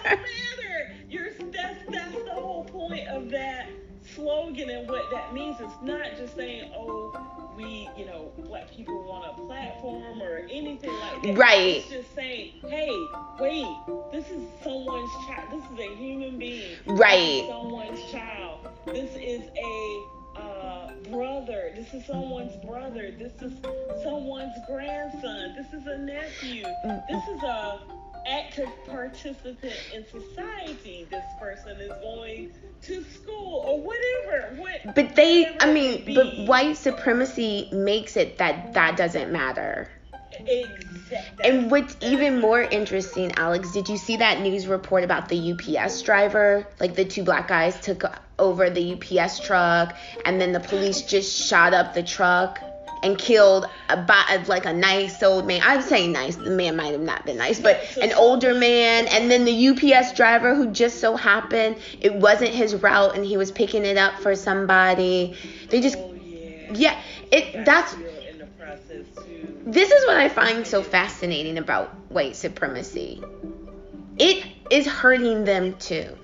[0.04, 0.96] matter.
[1.10, 3.70] You're, that's, that's the whole point of that
[4.20, 5.58] slogan and what that means.
[5.60, 7.16] It's not just saying, oh,
[7.56, 11.38] we, you know, black people want a platform or anything like that.
[11.38, 11.78] Right.
[11.78, 12.92] It's just saying, hey,
[13.40, 13.68] wait,
[14.12, 15.50] this is someone's child.
[15.52, 16.78] This is a human being.
[16.86, 17.46] Right.
[17.50, 18.68] someone's child.
[18.86, 21.72] This is a uh, brother.
[21.76, 23.12] This is someone's brother.
[23.12, 23.54] This is
[24.04, 25.56] someone's grandson.
[25.56, 26.64] This is a nephew.
[27.10, 27.80] This is a
[28.28, 31.08] active participant in society.
[31.10, 32.52] This person is going
[32.84, 34.56] to school or whatever.
[34.58, 39.90] What, but they, I mean, but white supremacy makes it that that doesn't matter.
[40.32, 41.44] Exactly.
[41.44, 46.02] And what's even more interesting, Alex, did you see that news report about the UPS
[46.04, 46.68] driver?
[46.80, 48.04] Like the two black guys took
[48.38, 52.60] over the UPS truck, and then the police just shot up the truck
[53.04, 55.62] and killed a, like a nice old man.
[55.64, 56.36] I'm saying nice.
[56.36, 59.08] The man might have not been nice, but an older man.
[59.08, 63.38] And then the UPS driver who just so happened it wasn't his route and he
[63.38, 65.36] was picking it up for somebody.
[65.70, 66.70] They just oh, yeah.
[66.74, 67.02] yeah.
[67.32, 67.96] It that's
[69.66, 73.22] this is what I find so fascinating about white supremacy.
[74.18, 76.18] It is hurting them too.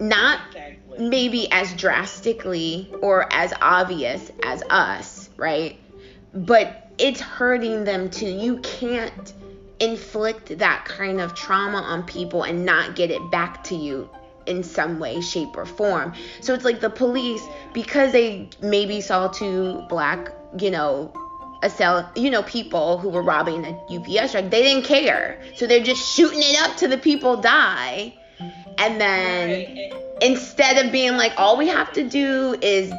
[0.00, 0.40] Not
[0.98, 5.76] maybe as drastically or as obvious as us right?
[6.32, 8.26] But it's hurting them too.
[8.26, 9.34] You can't
[9.80, 14.08] inflict that kind of trauma on people and not get it back to you
[14.46, 16.14] in some way, shape, or form.
[16.40, 21.12] So it's like the police, because they maybe saw two black, you know,
[21.64, 25.42] a cell, you know, people who were robbing a UPS truck, they didn't care.
[25.56, 28.14] So they're just shooting it up to the people die.
[28.78, 32.92] And then instead of being like, all we have to do is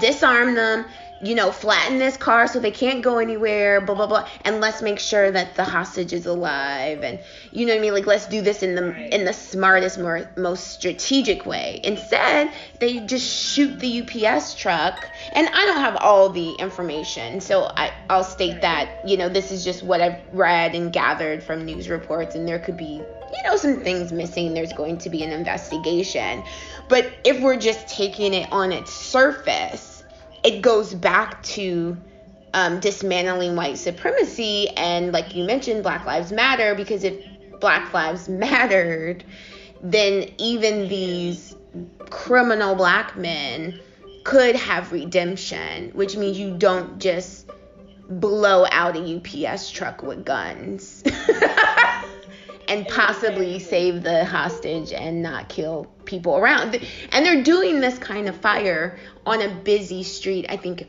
[0.00, 0.84] disarm them,
[1.22, 4.82] you know, flatten this car so they can't go anywhere, blah blah blah, and let's
[4.82, 7.18] make sure that the hostage is alive, and
[7.50, 10.30] you know what I mean, like let's do this in the in the smartest, more
[10.36, 11.80] most strategic way.
[11.82, 17.64] Instead, they just shoot the UPS truck, and I don't have all the information, so
[17.64, 21.64] I I'll state that you know this is just what I've read and gathered from
[21.64, 23.02] news reports, and there could be
[23.34, 24.54] you know some things missing.
[24.54, 26.44] There's going to be an investigation,
[26.88, 29.87] but if we're just taking it on its surface
[30.48, 31.94] it goes back to
[32.54, 36.74] um, dismantling white supremacy and, like you mentioned, Black Lives Matter.
[36.74, 37.22] Because if
[37.60, 39.24] Black Lives mattered,
[39.82, 41.54] then even these
[42.08, 43.78] criminal black men
[44.24, 47.50] could have redemption, which means you don't just
[48.08, 51.04] blow out a UPS truck with guns.
[52.68, 56.80] and possibly save the hostage and not kill people around.
[57.12, 60.86] And they're doing this kind of fire on a busy street, I think,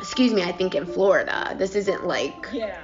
[0.00, 1.54] excuse me, I think in Florida.
[1.56, 2.48] This isn't like.
[2.52, 2.78] Yeah.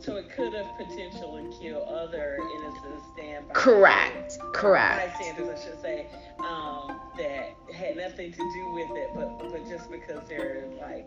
[0.00, 3.52] So it could have potentially killed other innocent standby.
[3.52, 4.38] Correct.
[4.52, 5.18] Correct.
[5.18, 6.06] Bystanders, I should say,
[6.38, 11.06] um, that had nothing to do with it, but but just because they're like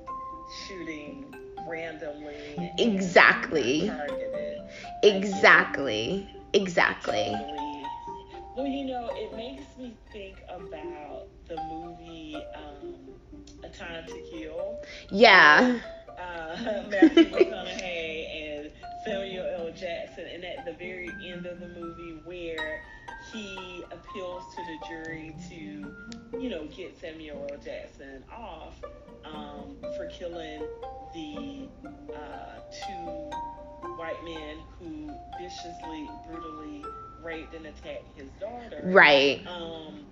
[0.68, 1.34] shooting
[1.68, 2.36] randomly.
[2.78, 3.92] Exactly.
[5.04, 6.30] Exactly.
[6.56, 7.36] Exactly.
[8.56, 12.96] Well, you know, it makes me think about the movie um,
[13.64, 14.80] A Time to Kill.
[15.12, 15.80] Yeah.
[16.18, 16.56] Uh,
[16.90, 18.72] Matthew McConaughey and
[19.04, 19.72] Samuel L.
[19.74, 22.82] Jackson, and at the very end of the movie, where
[23.34, 25.94] he appeals to the jury to,
[26.46, 27.58] you know, get Samuel L.
[27.58, 28.76] Jackson off
[29.24, 30.62] um, for killing
[31.12, 31.68] the
[32.14, 36.86] uh, two white men who viciously, brutally
[37.24, 38.80] raped and attacked his daughter.
[38.84, 39.42] Right.
[39.48, 40.06] Um,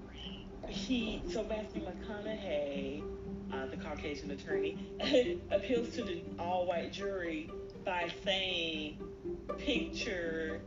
[0.68, 3.04] he so Matthew McConaughey,
[3.54, 4.80] uh, the Caucasian attorney,
[5.52, 7.52] appeals to the all-white jury
[7.86, 8.98] by saying,
[9.60, 10.62] "Picture,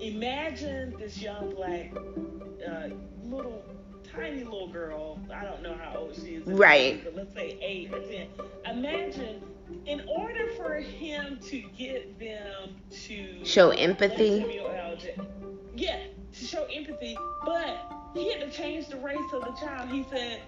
[0.00, 1.92] imagine this young black
[2.68, 2.88] uh,
[3.22, 3.62] little."
[4.16, 6.46] Tiny little girl, I don't know how old she is.
[6.46, 7.02] Right.
[7.04, 8.28] But let's say eight or ten.
[8.70, 9.42] Imagine
[9.86, 14.40] in order for him to get them to Show empathy.
[14.40, 14.96] Samuel L.
[14.96, 15.16] J-
[15.76, 15.98] yeah,
[16.32, 19.88] to show empathy, but he had to change the race of the child.
[19.90, 20.40] He said,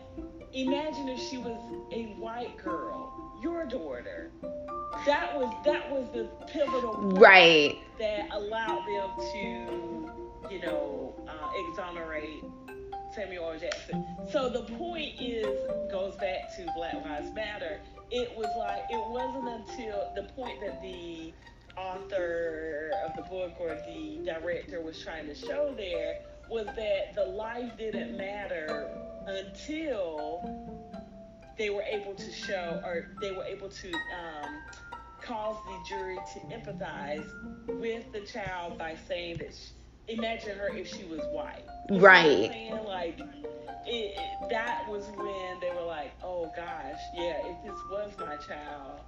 [0.53, 1.59] "Imagine if she was
[1.93, 4.31] a white girl, your daughter."
[5.05, 7.79] That was that was the pivotal point Right.
[7.99, 12.45] that allowed them to, you know, uh, exonerate
[13.17, 13.59] Samuel L.
[13.59, 14.07] Jackson.
[14.31, 15.47] So the point is
[15.91, 17.81] goes back to Black Lives Matter.
[18.11, 21.33] It was like it wasn't until the point that the
[21.79, 26.19] author of the book or the director was trying to show there
[26.51, 28.91] was that the life didn't matter
[29.27, 30.43] until
[31.57, 34.63] they were able to show or they were able to um,
[35.23, 37.27] cause the jury to empathize
[37.81, 39.71] with the child by saying that sh
[40.09, 42.87] imagine her if she was white You know what I'm Right.
[42.87, 43.21] like
[43.89, 44.19] it,
[44.51, 49.01] that was when they were like oh gosh yeah if this was my child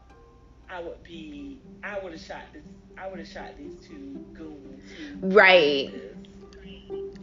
[0.71, 2.65] i would be i would have shot this
[2.97, 4.83] i would have shot these two goons
[5.21, 5.91] Right.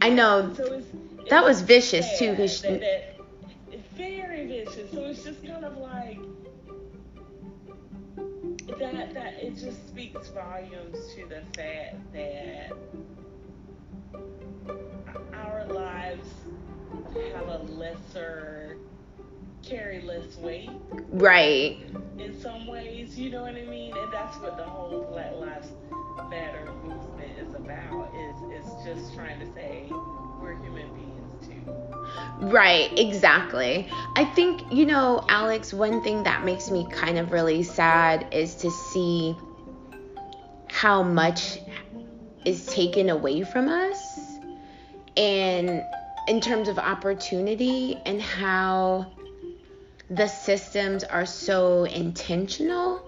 [0.02, 0.52] I know.
[0.54, 0.86] So it's,
[1.30, 4.90] That was vicious, too, 'cause she- that, that, very vicious.
[4.92, 6.18] So it's just kind of like
[8.78, 9.14] that.
[9.14, 12.72] That it just speaks volumes to the fact that
[15.34, 16.28] our lives
[17.34, 18.76] have a lesser,
[19.62, 20.70] carry less weight
[21.10, 21.78] Right.
[22.18, 23.18] in some ways.
[23.18, 23.96] You know what I mean?
[23.96, 25.68] And that's what the whole Black Lives
[26.30, 28.12] Matter movement is about.
[28.14, 29.88] Is is just trying to say
[30.40, 31.72] we're human beings too.
[32.40, 33.88] Right, exactly.
[34.16, 38.56] I think, you know, Alex, one thing that makes me kind of really sad is
[38.56, 39.36] to see
[40.68, 41.58] how much
[42.44, 44.05] is taken away from us
[45.16, 45.84] and
[46.28, 49.06] in terms of opportunity and how
[50.10, 53.02] the systems are so intentional.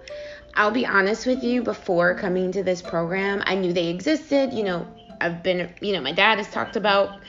[0.54, 4.52] I'll be honest with you, before coming to this program, I knew they existed.
[4.52, 4.86] You know,
[5.20, 7.20] I've been, you know, my dad has talked about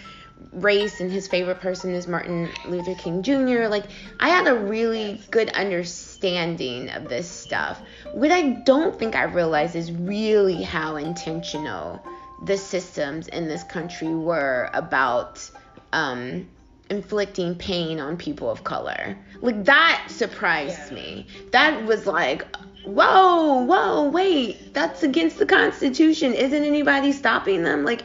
[0.53, 3.67] race and his favorite person is Martin Luther King Jr.
[3.67, 3.85] Like,
[4.19, 7.81] I had a really good understanding of this stuff.
[8.13, 12.01] What I don't think I realized is really how intentional
[12.43, 15.49] the systems in this country were about
[15.93, 16.47] um,
[16.89, 19.17] inflicting pain on people of color.
[19.41, 20.95] Like, that surprised Yeah.
[20.95, 21.27] me.
[21.51, 22.45] That was like,
[22.85, 26.33] whoa, whoa, wait, that's against the Constitution.
[26.33, 27.83] Isn't anybody stopping them?
[27.83, 28.03] Like,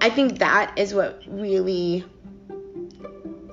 [0.00, 2.04] I think that is what really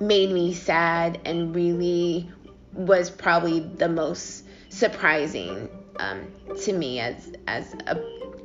[0.00, 2.28] made me sad and really
[2.74, 6.26] was probably the most surprising um,
[6.62, 7.96] to me as as a,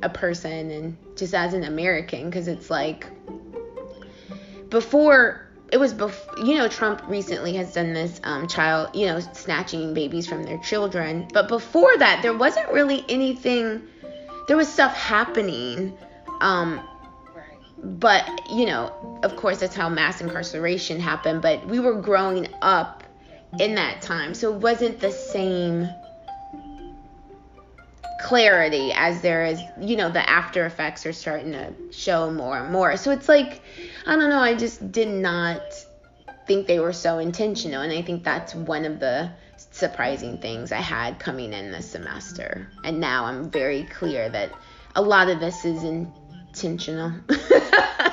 [0.02, 3.06] a person and just as an American because it's like
[4.70, 9.20] before it was before you know Trump recently has done this um, child you know
[9.20, 11.28] snatching babies from their children.
[11.32, 13.82] But before that there wasn't really anything
[14.48, 15.96] there was stuff happening
[16.40, 16.80] um,
[17.82, 23.04] but you know of course that's how mass incarceration happened but we were growing up
[23.60, 25.88] in that time so it wasn't the same
[28.18, 32.72] clarity as there is you know the after effects are starting to show more and
[32.72, 32.96] more.
[32.96, 33.62] So it's like
[34.06, 35.62] i don't know i just did not
[36.46, 39.30] think they were so intentional and i think that's one of the
[39.70, 42.68] surprising things i had coming in this semester.
[42.84, 44.52] And now i'm very clear that
[44.96, 47.12] a lot of this is intentional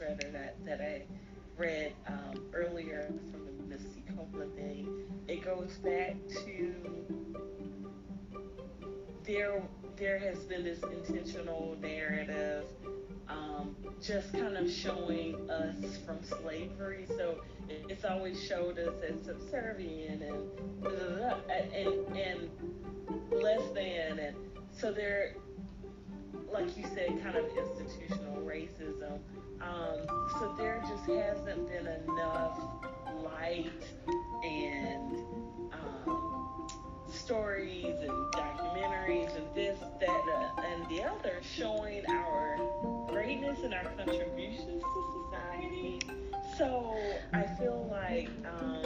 [0.00, 1.02] rather that that I
[1.56, 4.88] read um, earlier from the Misty Copeland thing.
[5.28, 6.74] It goes back to
[9.26, 9.62] there
[9.96, 12.64] there has been this intentional narrative
[13.28, 17.06] um, just kind of showing us from slavery.
[17.08, 22.50] So it's always showed us as subservient and blah, blah, blah, and and
[23.30, 24.36] less than, and
[24.72, 25.34] so there,
[26.52, 29.18] like you said, kind of institutional racism.
[29.64, 30.06] Um,
[30.38, 32.58] so there just hasn't been enough
[33.22, 33.70] light
[34.44, 35.18] and
[35.72, 36.68] um,
[37.08, 42.58] stories and documentaries and this, that, uh, and the other showing our
[43.08, 46.00] greatness and our contributions to society.
[46.58, 46.96] So
[47.32, 48.28] I feel like
[48.60, 48.82] um,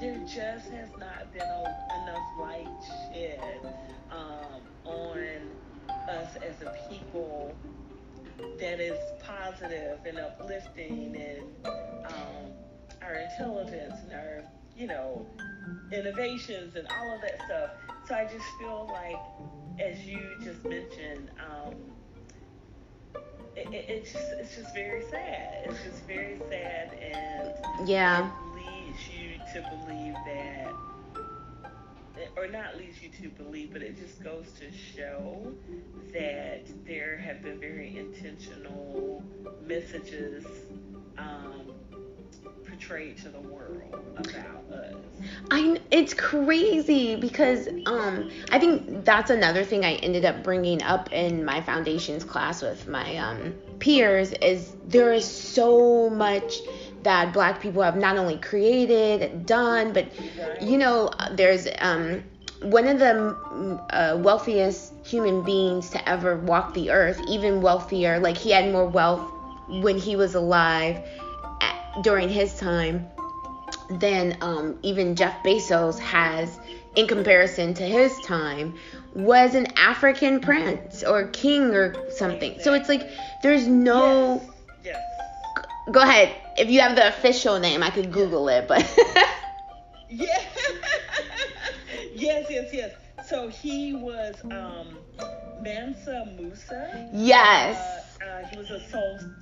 [0.00, 2.68] there just has not been a, enough light
[3.12, 3.74] shed
[4.10, 5.18] um, on
[6.08, 7.54] us as a people
[8.58, 11.66] that is positive and uplifting and
[12.06, 12.52] um,
[13.02, 14.44] our intelligence and our,
[14.76, 15.26] you know,
[15.92, 17.70] innovations and all of that stuff.
[18.06, 19.20] So I just feel like,
[19.80, 21.74] as you just mentioned, um,
[23.56, 25.64] it, it, it's just it's just very sad.
[25.64, 30.72] It's just very sad, and yeah, it leads you to believe that
[32.36, 35.52] or not leads you to believe, but it just goes to show
[36.12, 39.22] that there have been very intentional
[39.66, 40.44] messages
[41.18, 41.72] um,
[42.66, 44.96] portrayed to the world about us.
[45.50, 51.12] I it's crazy because um I think that's another thing I ended up bringing up
[51.12, 56.60] in my foundations class with my um peers is there is so much
[57.02, 60.08] that black people have not only created, and done, but
[60.60, 62.22] you know, there's um,
[62.62, 63.36] one of the
[63.90, 68.86] uh, wealthiest human beings to ever walk the earth, even wealthier, like he had more
[68.86, 69.30] wealth
[69.68, 71.00] when he was alive
[71.60, 73.06] at, during his time
[73.90, 76.58] than um, even Jeff Bezos has
[76.96, 78.74] in comparison to his time
[79.14, 82.58] was an African prince or king or something.
[82.60, 83.08] So it's like
[83.42, 84.42] there's no.
[84.84, 84.96] Yes.
[84.96, 85.19] yes.
[85.90, 88.80] Go ahead if you have the official name, I could Google it, but.
[90.10, 90.26] yeah.
[92.14, 92.94] yes, yes, yes.
[93.26, 94.98] So he was um,
[95.62, 97.08] Mansa Musa.
[97.14, 97.78] Yes.
[98.20, 98.80] Uh, uh, he was a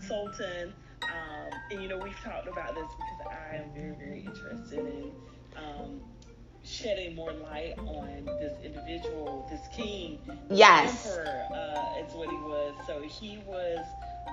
[0.06, 0.72] sultan.
[1.02, 5.10] Um, and you know, we've talked about this because I am very, very interested in
[5.56, 6.00] um,
[6.62, 10.18] shedding more light on this individual, this king.
[10.50, 11.18] Yes.
[11.18, 12.74] Emperor uh, is what he was.
[12.86, 13.84] So he was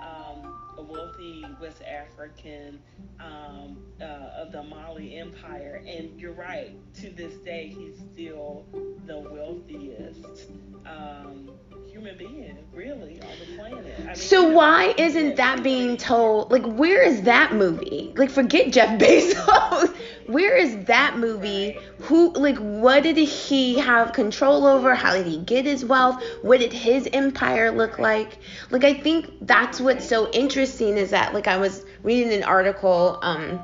[0.04, 2.80] um, a wealthy West African
[3.20, 4.04] um, uh,
[4.42, 6.76] of the Mali Empire, and you're right.
[6.96, 8.66] To this day, he's still
[9.06, 10.50] the wealthiest
[10.86, 11.52] um,
[11.90, 13.96] human being, really, on the planet.
[14.00, 16.52] I mean, so why isn't that being told?
[16.52, 18.14] Like, where is that movie?
[18.16, 19.95] Like, forget Jeff Bezos.
[20.36, 21.78] Where is that movie?
[22.00, 24.94] Who, like, what did he have control over?
[24.94, 26.22] How did he get his wealth?
[26.42, 28.38] What did his empire look like?
[28.70, 33.18] Like, I think that's what's so interesting is that, like, I was reading an article.
[33.22, 33.64] Um,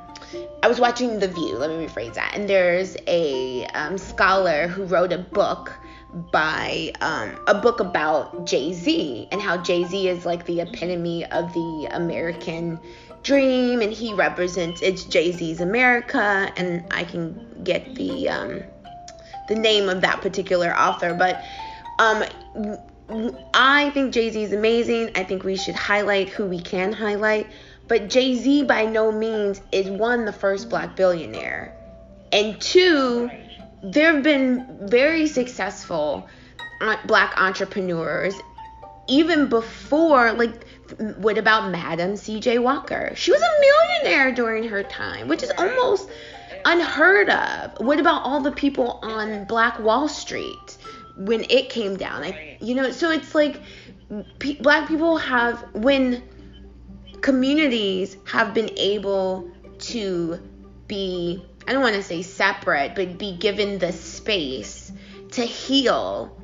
[0.64, 1.58] I was watching The View.
[1.58, 2.32] Let me rephrase that.
[2.36, 5.74] And there's a um, scholar who wrote a book
[6.32, 11.26] by um, a book about Jay Z and how Jay Z is like the epitome
[11.26, 12.80] of the American
[13.24, 18.64] dream and he represents it's Jay Z's America and I can get the um,
[19.48, 21.44] the name of that particular author, but
[22.00, 22.24] um,
[23.54, 25.12] I think Jay Z is amazing.
[25.16, 27.48] I think we should highlight who we can highlight,
[27.88, 31.76] but Jay Z by no means is one the first black billionaire,
[32.32, 33.30] and two
[33.84, 36.28] there have been very successful
[37.06, 38.36] black entrepreneurs
[39.08, 40.66] even before like
[41.18, 43.14] what about madam cj walker?
[43.16, 46.10] She was a millionaire during her time which is almost
[46.66, 47.80] unheard of.
[47.80, 50.78] What about all the people on black wall street
[51.18, 52.22] when it came down?
[52.22, 53.62] Like you know so it's like
[54.60, 56.24] black people have when
[57.22, 60.40] communities have been able to
[60.88, 64.92] be I don't want to say separate, but be given the space
[65.32, 66.38] to heal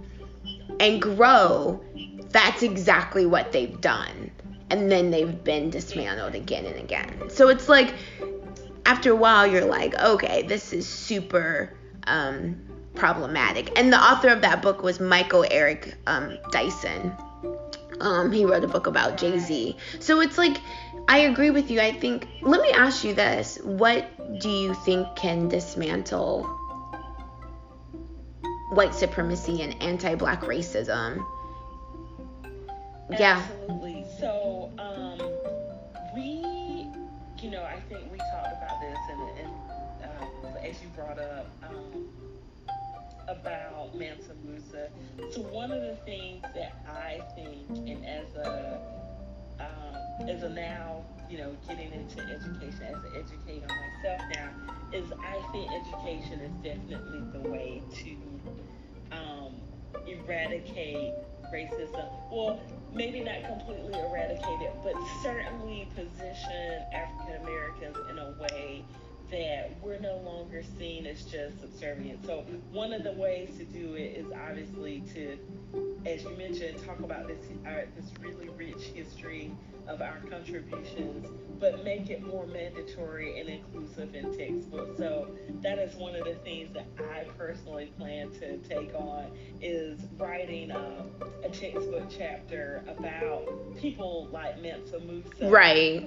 [0.80, 1.82] and grow,
[2.30, 4.32] that's exactly what they've done.
[4.70, 7.30] And then they've been dismantled again and again.
[7.30, 7.94] So it's like,
[8.86, 11.74] after a while, you're like, okay, this is super
[12.06, 12.60] um,
[12.96, 13.78] problematic.
[13.78, 17.14] And the author of that book was Michael Eric um, Dyson.
[18.00, 19.78] Um, he wrote a book about Jay Z.
[20.00, 20.58] So it's like,
[21.08, 21.80] I agree with you.
[21.80, 23.58] I think, let me ask you this.
[23.64, 26.44] What do you think can dismantle
[28.72, 31.26] white supremacy and anti black racism?
[33.10, 33.44] Yeah.
[33.50, 34.06] Absolutely.
[34.20, 35.20] So, um,
[36.16, 36.88] we,
[37.40, 39.54] you know, I think we talked about this and, and
[40.04, 42.08] uh, as you brought up, um,
[43.28, 44.90] about Mansa Musa.
[45.32, 48.80] So one of the things that I think, and as a
[49.60, 54.50] um, as a now, you know, getting into education as an educator myself now,
[54.94, 59.56] is I think education is definitely the way to um,
[60.08, 61.14] eradicate
[61.52, 62.06] racism.
[62.32, 62.60] Well,
[62.94, 68.84] maybe not completely eradicate it, but certainly position African Americans in a way
[69.32, 72.26] that we're no longer seen as just subservient.
[72.26, 75.38] So one of the ways to do it is obviously to,
[76.06, 79.52] as you mentioned, talk about this our, this really rich history
[79.88, 81.28] of our contributions,
[81.60, 84.98] but make it more mandatory and inclusive in textbooks.
[84.98, 85.30] So
[85.62, 90.72] that is one of the things that I personally plan to take on is writing
[90.72, 91.10] um,
[91.44, 93.48] a textbook chapter about
[93.78, 95.50] people like Mansa Musa.
[95.50, 96.04] Right.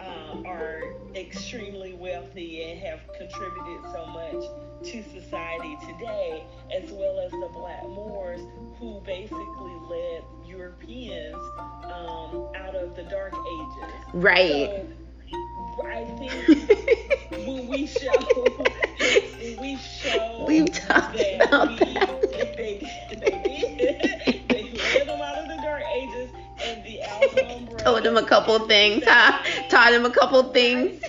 [0.00, 0.82] Um, are
[1.14, 4.44] extremely wealthy and have contributed so much
[4.84, 6.44] to society today,
[6.76, 8.40] as well as the Black Moors
[8.78, 11.36] who basically led Europeans
[11.84, 13.94] um, out of the Dark Ages.
[14.12, 14.84] Right.
[15.78, 16.32] So I think
[17.46, 18.10] when we show,
[19.40, 22.56] when we show We've talked that about we, that.
[22.56, 26.30] they, they did, they led them out of the Dark Ages,
[26.62, 29.38] and the Alhambra Told him a couple things, huh?
[29.70, 31.01] Taught him a couple things.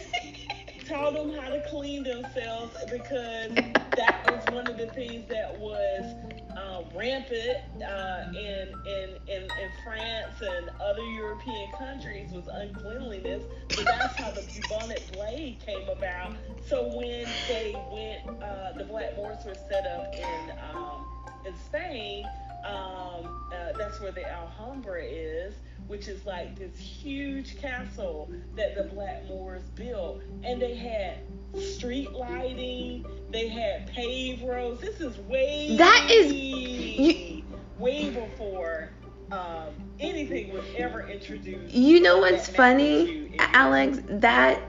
[1.03, 3.51] Taught them how to clean themselves because
[3.95, 6.15] that was one of the things that was
[6.55, 13.43] uh, rampant uh, in, in in in France and other European countries was uncleanliness.
[13.71, 16.37] So that's how the bubonic plague came about.
[16.67, 21.05] So when they went, uh, the Black Moors were set up in um,
[21.45, 22.25] in Spain.
[22.63, 25.53] Um, uh, that's where the Alhambra is,
[25.87, 31.17] which is like this huge castle that the Black Moors built, and they had
[31.61, 34.81] street lighting, they had paved roads.
[34.81, 37.43] This is way That is- you-
[37.77, 38.89] way before
[39.31, 41.73] um, anything was ever introduced.
[41.73, 43.99] You know what's funny, Alex?
[44.07, 44.61] That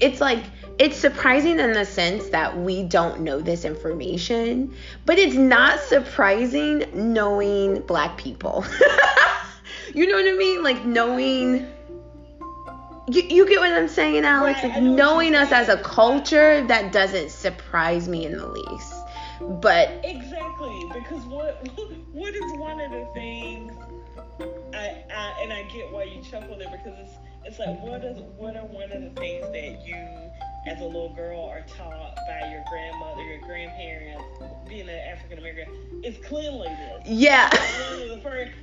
[0.00, 0.42] it's like
[0.78, 4.74] it's surprising in the sense that we don't know this information,
[5.06, 8.64] but it's not surprising knowing black people.
[9.94, 10.62] you know what I mean?
[10.62, 11.66] Like knowing
[13.08, 14.62] you, you get what I'm saying, Alex?
[14.62, 18.46] Like I know what knowing us as a culture, that doesn't surprise me in the
[18.46, 18.94] least.
[19.40, 21.66] But Exactly, because what
[22.12, 23.65] what is one of the things
[24.86, 27.12] I, I and I get why you chuckle there because it's
[27.44, 29.96] it's like what is what are one of the things that you
[30.66, 34.24] as a little girl are taught by your grandmother, your grandparents,
[34.68, 37.02] being an African American, is cleanliness.
[37.06, 37.48] yeah.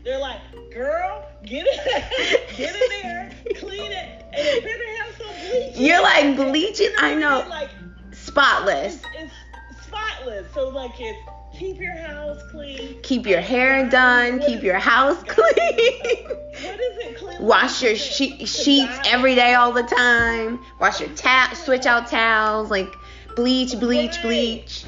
[0.04, 0.42] They're like,
[0.74, 5.78] girl, get it, get in there, clean it, and it better have some bleach.
[5.78, 7.46] You're like bleaching, I know.
[7.50, 7.70] Like
[8.12, 8.96] Spotless.
[8.96, 9.34] it's,
[9.72, 10.54] it's spotless.
[10.54, 11.18] So like it's
[11.64, 13.02] keep your house clean.
[13.02, 15.56] Keep your hair done, What keep your house clean.
[15.56, 17.42] What is it clean?
[17.42, 20.60] Wash your she- sheets every day all the time.
[20.80, 22.94] Wash your towel, switch out towels, like
[23.36, 24.86] bleach, bleach, bleach.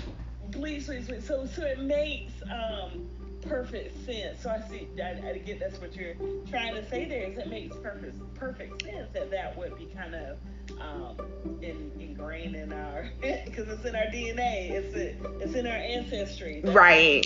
[0.50, 1.22] Bleach, bleach, bleach.
[1.22, 3.08] So so it makes um
[3.42, 4.42] perfect sense.
[4.42, 4.88] So I see.
[5.02, 6.16] I, I get that's what you're
[6.50, 7.24] trying to say there.
[7.24, 10.38] Is it makes perfect perfect sense that that would be kind of
[10.80, 11.18] um
[11.62, 14.72] in, ingrained in our because it's in our DNA.
[14.72, 16.62] It's it, it's in our ancestry.
[16.64, 17.26] Right.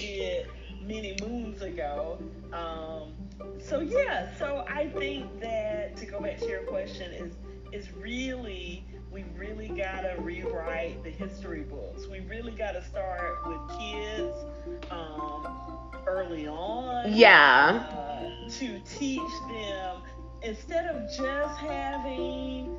[0.82, 2.18] many moons ago.
[2.52, 3.14] Um,
[3.60, 4.36] so yeah.
[4.38, 7.36] So I think that to go back to your question is
[7.72, 12.08] is really we really gotta rewrite the history books.
[12.08, 14.36] We really gotta start with kids
[14.91, 15.47] um,
[16.06, 17.12] early on.
[17.12, 17.86] Yeah.
[17.91, 20.02] Uh, to teach them
[20.41, 22.78] instead of just having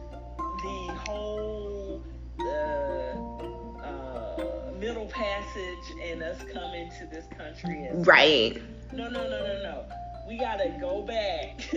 [0.63, 2.03] the whole
[2.41, 8.61] uh, uh, middle passage and us coming to this country as Right.
[8.93, 9.85] no, no, no, no, no.
[10.29, 11.59] We gotta go back,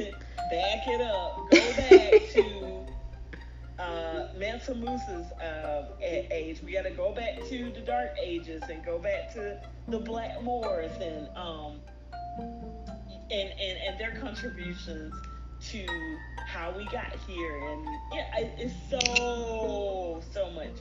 [0.51, 2.85] back it up, go back to
[3.81, 6.61] uh, Mansa Musa's uh, age.
[6.61, 10.91] We gotta go back to the Dark Ages and go back to the Black Moors
[11.01, 11.79] and um
[13.31, 15.13] and and, and their contributions
[15.71, 15.85] to
[16.47, 17.57] how we got here.
[17.69, 20.71] And yeah, it- it's so so much.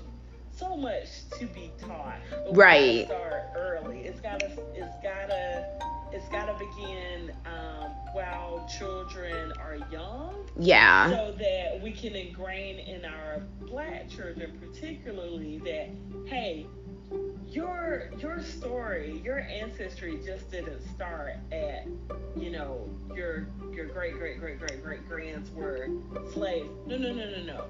[0.54, 2.18] So much to be taught.
[2.30, 3.06] But Right.
[3.06, 4.00] Start early.
[4.00, 4.46] It's gotta.
[4.74, 5.78] It's gotta.
[6.12, 11.08] It's gotta begin um, while children are young, Yeah.
[11.08, 15.88] so that we can ingrain in our black children, particularly that
[16.28, 16.66] hey,
[17.48, 21.86] your your story, your ancestry just didn't start at
[22.36, 25.88] you know your your great great great great great grands were
[26.32, 26.70] slaves.
[26.86, 27.66] No no no no no.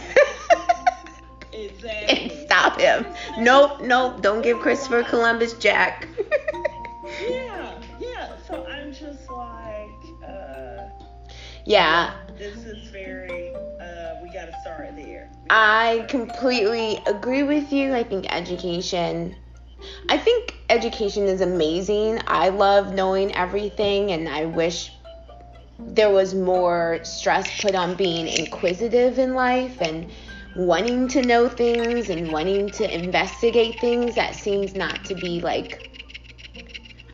[1.53, 1.91] Exactly.
[2.09, 3.07] and stop him.
[3.39, 4.23] Nope, nope.
[4.23, 6.09] Don't give Christopher Columbus Jack.
[7.29, 8.33] yeah, yeah.
[8.47, 9.91] So I'm just like,
[10.27, 10.89] uh,
[11.65, 12.15] yeah.
[12.37, 13.55] This is very.
[13.81, 15.31] Uh, we got to start there.
[15.51, 17.95] I completely agree with you.
[17.95, 19.37] I think education.
[20.09, 22.21] I think education is amazing.
[22.27, 24.93] I love knowing everything, and I wish
[25.79, 30.11] there was more stress put on being inquisitive in life and
[30.57, 35.81] wanting to know things and wanting to investigate things that seems not to be like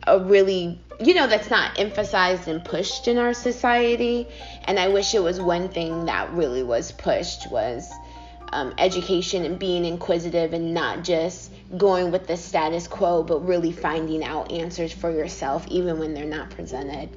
[0.07, 4.27] a really you know that's not emphasized and pushed in our society
[4.65, 7.91] and i wish it was one thing that really was pushed was
[8.53, 13.71] um, education and being inquisitive and not just going with the status quo, but really
[13.71, 17.09] finding out answers for yourself, even when they're not presented.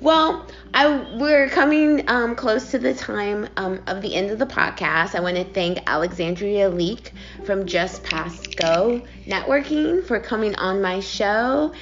[0.00, 4.46] Well, I we're coming um, close to the time um, of the end of the
[4.46, 5.14] podcast.
[5.14, 7.12] I want to thank Alexandria Leak
[7.44, 11.72] from Just Past Go Networking for coming on my show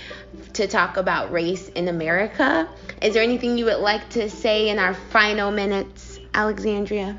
[0.53, 2.69] to talk about race in America.
[3.03, 7.19] Is there anything you would like to say in our final minutes, Alexandria,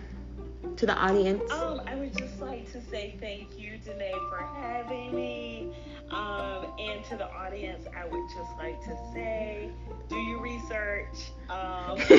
[0.77, 1.51] to the audience?
[1.51, 5.71] Um, I would just like to say thank you, Danae, for having me.
[6.11, 9.69] Um, and to the audience, I would just like to say,
[10.07, 11.31] do your research.
[11.49, 11.97] Um,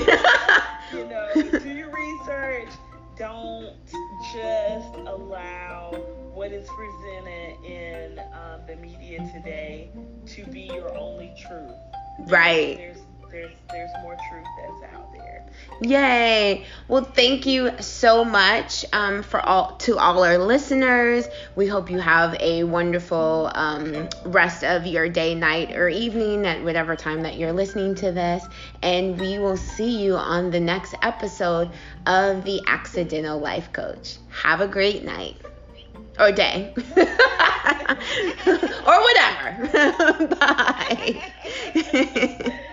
[0.93, 2.69] you know, do your research.
[3.17, 3.75] Don't
[4.35, 5.93] just allow
[6.35, 9.91] what is presented in um, the media today
[10.27, 11.73] to be your only truth.
[12.27, 12.77] Right.
[12.77, 15.47] There's there's there's more truth that's out there.
[15.83, 16.65] Yay!
[16.89, 21.27] Well, thank you so much um, for all to all our listeners.
[21.55, 26.63] We hope you have a wonderful um, rest of your day, night, or evening at
[26.63, 28.45] whatever time that you're listening to this.
[28.83, 31.71] And we will see you on the next episode
[32.07, 34.17] of the Accidental Life Coach.
[34.31, 35.37] Have a great night
[36.19, 36.73] or day
[38.87, 40.27] or whatever.
[40.37, 41.33] Bye.